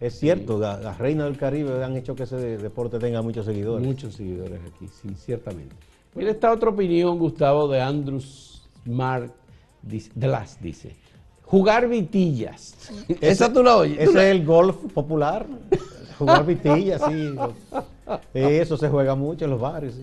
Es 0.00 0.18
cierto, 0.18 0.58
las 0.58 0.98
reinas 0.98 1.26
del 1.26 1.36
Caribe 1.36 1.82
han 1.82 1.96
hecho 1.96 2.14
que 2.14 2.22
ese 2.22 2.36
deporte 2.36 2.98
tenga 2.98 3.20
muchos 3.20 3.46
seguidores. 3.46 3.84
Muchos 3.84 4.14
seguidores 4.14 4.60
aquí, 4.60 4.86
sí, 4.86 5.08
ciertamente. 5.16 5.74
Mira 6.14 6.30
esta 6.30 6.52
otra 6.52 6.70
opinión, 6.70 7.18
Gustavo, 7.18 7.68
de 7.68 7.80
Andrews 7.80 8.62
Smart 8.84 9.32
Glass, 10.14 10.58
dice. 10.60 10.94
Jugar 11.42 11.88
vitillas. 11.88 12.76
Esa 13.20 13.52
tú 13.52 13.62
la 13.62 13.76
oyes. 13.76 13.98
Ese 13.98 14.10
es 14.10 14.36
el 14.36 14.44
golf 14.44 14.76
popular. 14.92 15.46
Jugar 16.18 16.44
vitilla, 16.44 16.98
sí. 16.98 17.34
Eso 18.34 18.76
se 18.76 18.88
juega 18.88 19.14
mucho 19.14 19.44
en 19.44 19.52
los 19.52 19.60
barrios. 19.60 19.94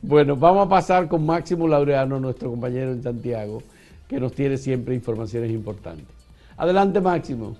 Bueno, 0.00 0.36
vamos 0.36 0.66
a 0.66 0.68
pasar 0.68 1.08
con 1.08 1.24
Máximo 1.24 1.68
Laureano, 1.68 2.18
nuestro 2.18 2.50
compañero 2.50 2.90
en 2.90 3.02
Santiago, 3.02 3.62
que 4.08 4.18
nos 4.18 4.32
tiene 4.32 4.56
siempre 4.56 4.94
informaciones 4.94 5.50
importantes. 5.50 6.06
Adelante, 6.56 7.00
Máximo. 7.00 7.56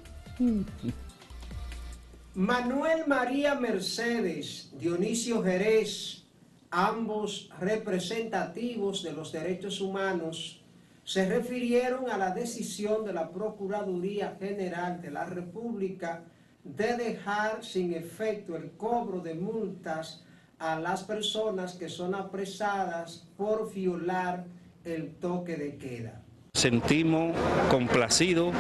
Manuel 2.34 3.04
María 3.06 3.54
Mercedes, 3.54 4.72
Dionisio 4.78 5.42
Jerez, 5.42 6.24
ambos 6.70 7.50
representativos 7.60 9.02
de 9.02 9.12
los 9.12 9.30
derechos 9.32 9.80
humanos, 9.80 10.62
se 11.04 11.28
refirieron 11.28 12.08
a 12.10 12.16
la 12.16 12.30
decisión 12.30 13.04
de 13.04 13.12
la 13.12 13.30
Procuraduría 13.30 14.36
General 14.40 15.00
de 15.02 15.10
la 15.10 15.24
República 15.24 16.24
de 16.64 16.96
dejar 16.96 17.64
sin 17.64 17.92
efecto 17.92 18.56
el 18.56 18.70
cobro 18.72 19.20
de 19.20 19.34
multas 19.34 20.24
a 20.58 20.78
las 20.78 21.02
personas 21.02 21.74
que 21.74 21.88
son 21.88 22.14
apresadas 22.14 23.26
por 23.36 23.72
violar 23.72 24.46
el 24.84 25.14
toque 25.16 25.56
de 25.56 25.76
queda. 25.76 26.21
Sentimos 26.62 27.34
complacidos 27.70 28.54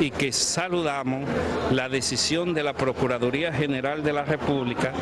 y 0.00 0.10
que 0.10 0.32
saludamos 0.32 1.28
la 1.70 1.88
decisión 1.88 2.54
de 2.54 2.62
la 2.62 2.72
Procuraduría 2.72 3.52
General 3.52 4.02
de 4.02 4.12
la 4.12 4.24
República 4.24 4.92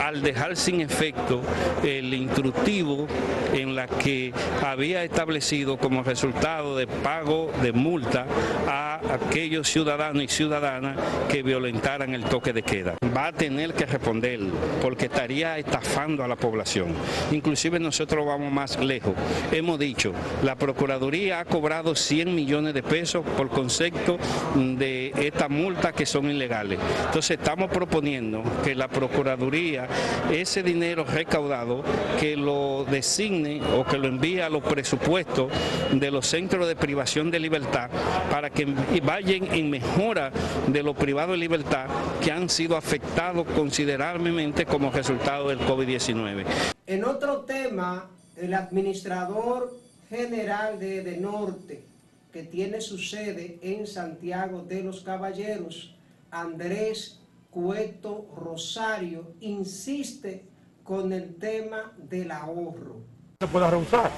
al 0.00 0.22
dejar 0.22 0.56
sin 0.56 0.82
efecto 0.82 1.40
el 1.82 2.12
instructivo 2.14 3.06
en 3.54 3.74
la 3.74 3.88
que 3.88 4.32
había 4.64 5.02
establecido 5.04 5.78
como 5.78 6.02
resultado 6.02 6.76
de 6.76 6.86
pago 6.86 7.50
de 7.62 7.72
multa 7.72 8.26
a 8.68 9.00
aquellos 9.14 9.68
ciudadanos 9.68 10.22
y 10.22 10.28
ciudadanas 10.28 10.96
que 11.28 11.42
violentaran 11.42 12.14
el 12.14 12.24
toque 12.24 12.52
de 12.52 12.62
queda. 12.62 12.94
Va 13.16 13.28
a 13.28 13.32
tener 13.32 13.72
que 13.72 13.86
responder 13.86 14.40
porque 14.82 15.06
estaría 15.06 15.58
estafando 15.58 16.22
a 16.22 16.28
la 16.28 16.36
población. 16.36 16.88
Inclusive 17.32 17.80
nosotros 17.80 18.26
vamos 18.26 18.52
más 18.52 18.78
lejos. 18.78 19.14
Hemos 19.50 19.78
dicho, 19.78 20.12
la 20.44 20.56
Procuraduría 20.56 21.40
ha 21.40 21.44
cobrado 21.44 21.85
100 21.94 22.34
millones 22.34 22.74
de 22.74 22.82
pesos 22.82 23.24
por 23.36 23.48
concepto 23.48 24.18
de 24.54 25.12
estas 25.16 25.50
multas 25.50 25.92
que 25.92 26.06
son 26.06 26.30
ilegales. 26.30 26.78
Entonces 27.06 27.38
estamos 27.38 27.70
proponiendo 27.70 28.42
que 28.64 28.74
la 28.74 28.88
Procuraduría 28.88 29.88
ese 30.30 30.62
dinero 30.62 31.04
recaudado 31.04 31.82
que 32.18 32.36
lo 32.36 32.84
designe 32.84 33.60
o 33.76 33.84
que 33.84 33.98
lo 33.98 34.08
envíe 34.08 34.40
a 34.40 34.48
los 34.48 34.62
presupuestos 34.62 35.50
de 35.92 36.10
los 36.10 36.26
centros 36.26 36.66
de 36.66 36.76
privación 36.76 37.30
de 37.30 37.40
libertad 37.40 37.90
para 38.30 38.50
que 38.50 38.66
vayan 39.02 39.54
en 39.54 39.70
mejora 39.70 40.32
de 40.66 40.82
los 40.82 40.96
privados 40.96 41.32
de 41.32 41.38
libertad 41.38 41.86
que 42.22 42.32
han 42.32 42.48
sido 42.48 42.76
afectados 42.76 43.46
considerablemente 43.54 44.66
como 44.66 44.90
resultado 44.90 45.48
del 45.48 45.60
COVID-19. 45.60 46.44
En 46.86 47.04
otro 47.04 47.40
tema, 47.40 48.06
el 48.36 48.54
administrador 48.54 49.85
general 50.16 50.78
de, 50.80 51.18
Norte, 51.20 51.84
que 52.32 52.42
tiene 52.42 52.80
su 52.80 52.98
sede 52.98 53.58
en 53.60 53.86
Santiago 53.86 54.62
de 54.62 54.82
los 54.82 55.02
Caballeros, 55.02 55.94
Andrés 56.30 57.20
Cueto 57.50 58.26
Rosario, 58.34 59.34
insiste 59.40 60.44
con 60.82 61.12
el 61.12 61.36
tema 61.36 61.92
del 61.96 62.30
ahorro. 62.30 62.96
Se 63.40 63.46
puede 63.46 63.70
rehusar, 63.70 64.10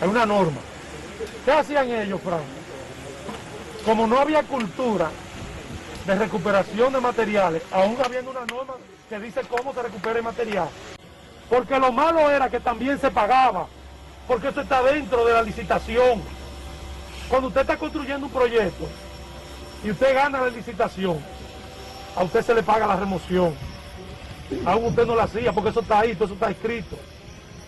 hay 0.00 0.08
una 0.08 0.26
norma. 0.26 0.60
¿Qué 1.44 1.50
hacían 1.50 1.90
ellos, 1.90 2.20
Fran? 2.20 2.40
Como 3.84 4.06
no 4.06 4.18
había 4.18 4.42
cultura 4.42 5.10
de 6.06 6.14
recuperación 6.14 6.92
de 6.92 7.00
materiales, 7.00 7.62
aún 7.72 7.96
habiendo 8.04 8.30
una 8.30 8.44
norma 8.44 8.74
que 9.08 9.18
dice 9.18 9.40
cómo 9.48 9.72
se 9.72 9.82
recupera 9.82 10.18
el 10.18 10.24
material. 10.24 10.68
Porque 11.48 11.78
lo 11.78 11.90
malo 11.90 12.30
era 12.30 12.50
que 12.50 12.60
también 12.60 12.98
se 12.98 13.10
pagaba, 13.10 13.66
porque 14.28 14.48
eso 14.48 14.60
está 14.60 14.82
dentro 14.82 15.24
de 15.24 15.32
la 15.32 15.42
licitación. 15.42 16.22
Cuando 17.30 17.48
usted 17.48 17.62
está 17.62 17.78
construyendo 17.78 18.26
un 18.26 18.32
proyecto 18.32 18.86
y 19.82 19.90
usted 19.90 20.14
gana 20.14 20.42
la 20.42 20.48
licitación, 20.48 21.18
a 22.14 22.22
usted 22.22 22.42
se 22.42 22.54
le 22.54 22.62
paga 22.62 22.86
la 22.86 22.96
remoción. 22.96 23.54
Aún 24.64 24.86
usted 24.86 25.06
no 25.06 25.14
la 25.14 25.24
hacía 25.24 25.52
porque 25.52 25.70
eso 25.70 25.80
está 25.80 26.00
ahí, 26.00 26.14
todo 26.14 26.26
eso 26.26 26.34
está 26.34 26.50
escrito. 26.50 26.96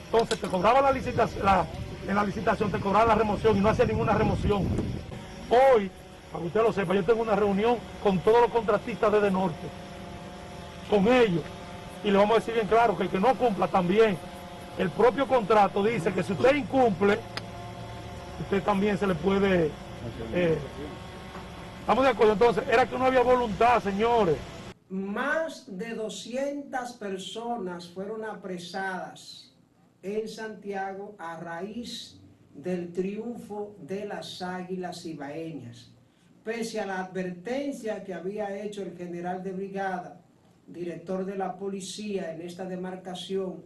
Entonces 0.05 0.38
te 0.38 0.49
cobraba 0.49 0.83
la 0.83 0.92
licitación, 0.92 1.46
en 2.07 2.14
la 2.14 2.25
licitación 2.25 2.70
te 2.70 2.79
cobraba 2.79 3.07
la 3.07 3.14
remoción 3.14 3.57
y 3.57 3.61
no 3.61 3.70
hacía 3.70 3.87
ninguna 3.87 4.12
remoción. 4.12 4.66
Hoy, 5.49 5.90
para 6.31 6.42
que 6.42 6.46
usted 6.49 6.62
lo 6.62 6.73
sepa, 6.73 6.94
yo 6.94 7.05
tengo 7.05 7.23
una 7.23 7.37
reunión 7.37 7.77
con 8.03 8.18
todos 8.18 8.42
los 8.42 8.51
contratistas 8.51 9.12
de 9.12 9.31
Norte, 9.31 9.66
con 10.88 11.07
ellos, 11.09 11.42
y 12.05 12.11
le 12.11 12.18
vamos 12.18 12.37
a 12.37 12.40
decir 12.40 12.55
bien 12.55 12.66
claro 12.66 12.96
que 12.96 13.05
el 13.05 13.09
que 13.09 13.20
no 13.20 13.35
cumpla 13.35 13.68
también, 13.68 14.18
el 14.79 14.91
propio 14.91 15.27
contrato 15.27 15.83
dice 15.83 16.13
que 16.13 16.23
si 16.23 16.33
usted 16.33 16.55
incumple, 16.55 17.19
usted 18.41 18.63
también 18.63 18.99
se 18.99 19.07
le 19.07 19.15
puede... 19.15 19.71
Eh, 20.33 20.59
Estamos 21.81 22.05
de 22.05 22.11
acuerdo 22.11 22.33
entonces, 22.35 22.65
era 22.71 22.87
que 22.87 22.97
no 22.97 23.07
había 23.07 23.23
voluntad, 23.23 23.83
señores. 23.83 24.37
Más 24.91 25.65
de 25.77 25.95
200 25.95 26.93
personas 26.93 27.89
fueron 27.89 28.25
apresadas 28.25 29.53
en 30.03 30.29
Santiago 30.29 31.17
a 31.19 31.41
raíz 31.41 32.21
del 32.55 32.93
triunfo 32.93 33.75
de 33.81 34.05
las 34.05 34.41
águilas 34.41 35.05
ibaeñas. 35.05 35.91
Pese 36.45 36.81
a 36.81 36.87
la 36.87 37.01
advertencia 37.01 38.05
que 38.05 38.15
había 38.15 38.63
hecho 38.63 38.83
el 38.83 38.97
general 38.97 39.43
de 39.43 39.53
brigada, 39.53 40.21
director 40.67 41.25
de 41.25 41.37
la 41.37 41.57
policía 41.57 42.33
en 42.33 42.43
esta 42.43 42.67
demarcación, 42.67 43.65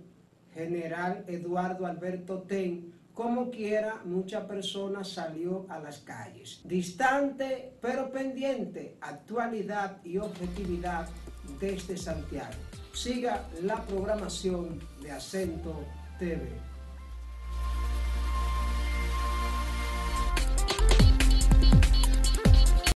general 0.54 1.24
Eduardo 1.26 1.86
Alberto 1.86 2.42
Ten, 2.42 2.94
como 3.12 3.50
quiera, 3.50 4.00
mucha 4.04 4.46
persona 4.46 5.04
salió 5.04 5.66
a 5.68 5.78
las 5.78 5.98
calles. 5.98 6.60
Distante 6.64 7.74
pero 7.80 8.10
pendiente, 8.10 8.96
actualidad 9.00 9.98
y 10.04 10.18
objetividad 10.18 11.08
desde 11.60 11.96
Santiago. 11.96 12.54
Siga 12.92 13.44
la 13.62 13.76
programación 13.82 14.80
de 15.00 15.12
Acento 15.12 15.84
TV. 16.18 16.73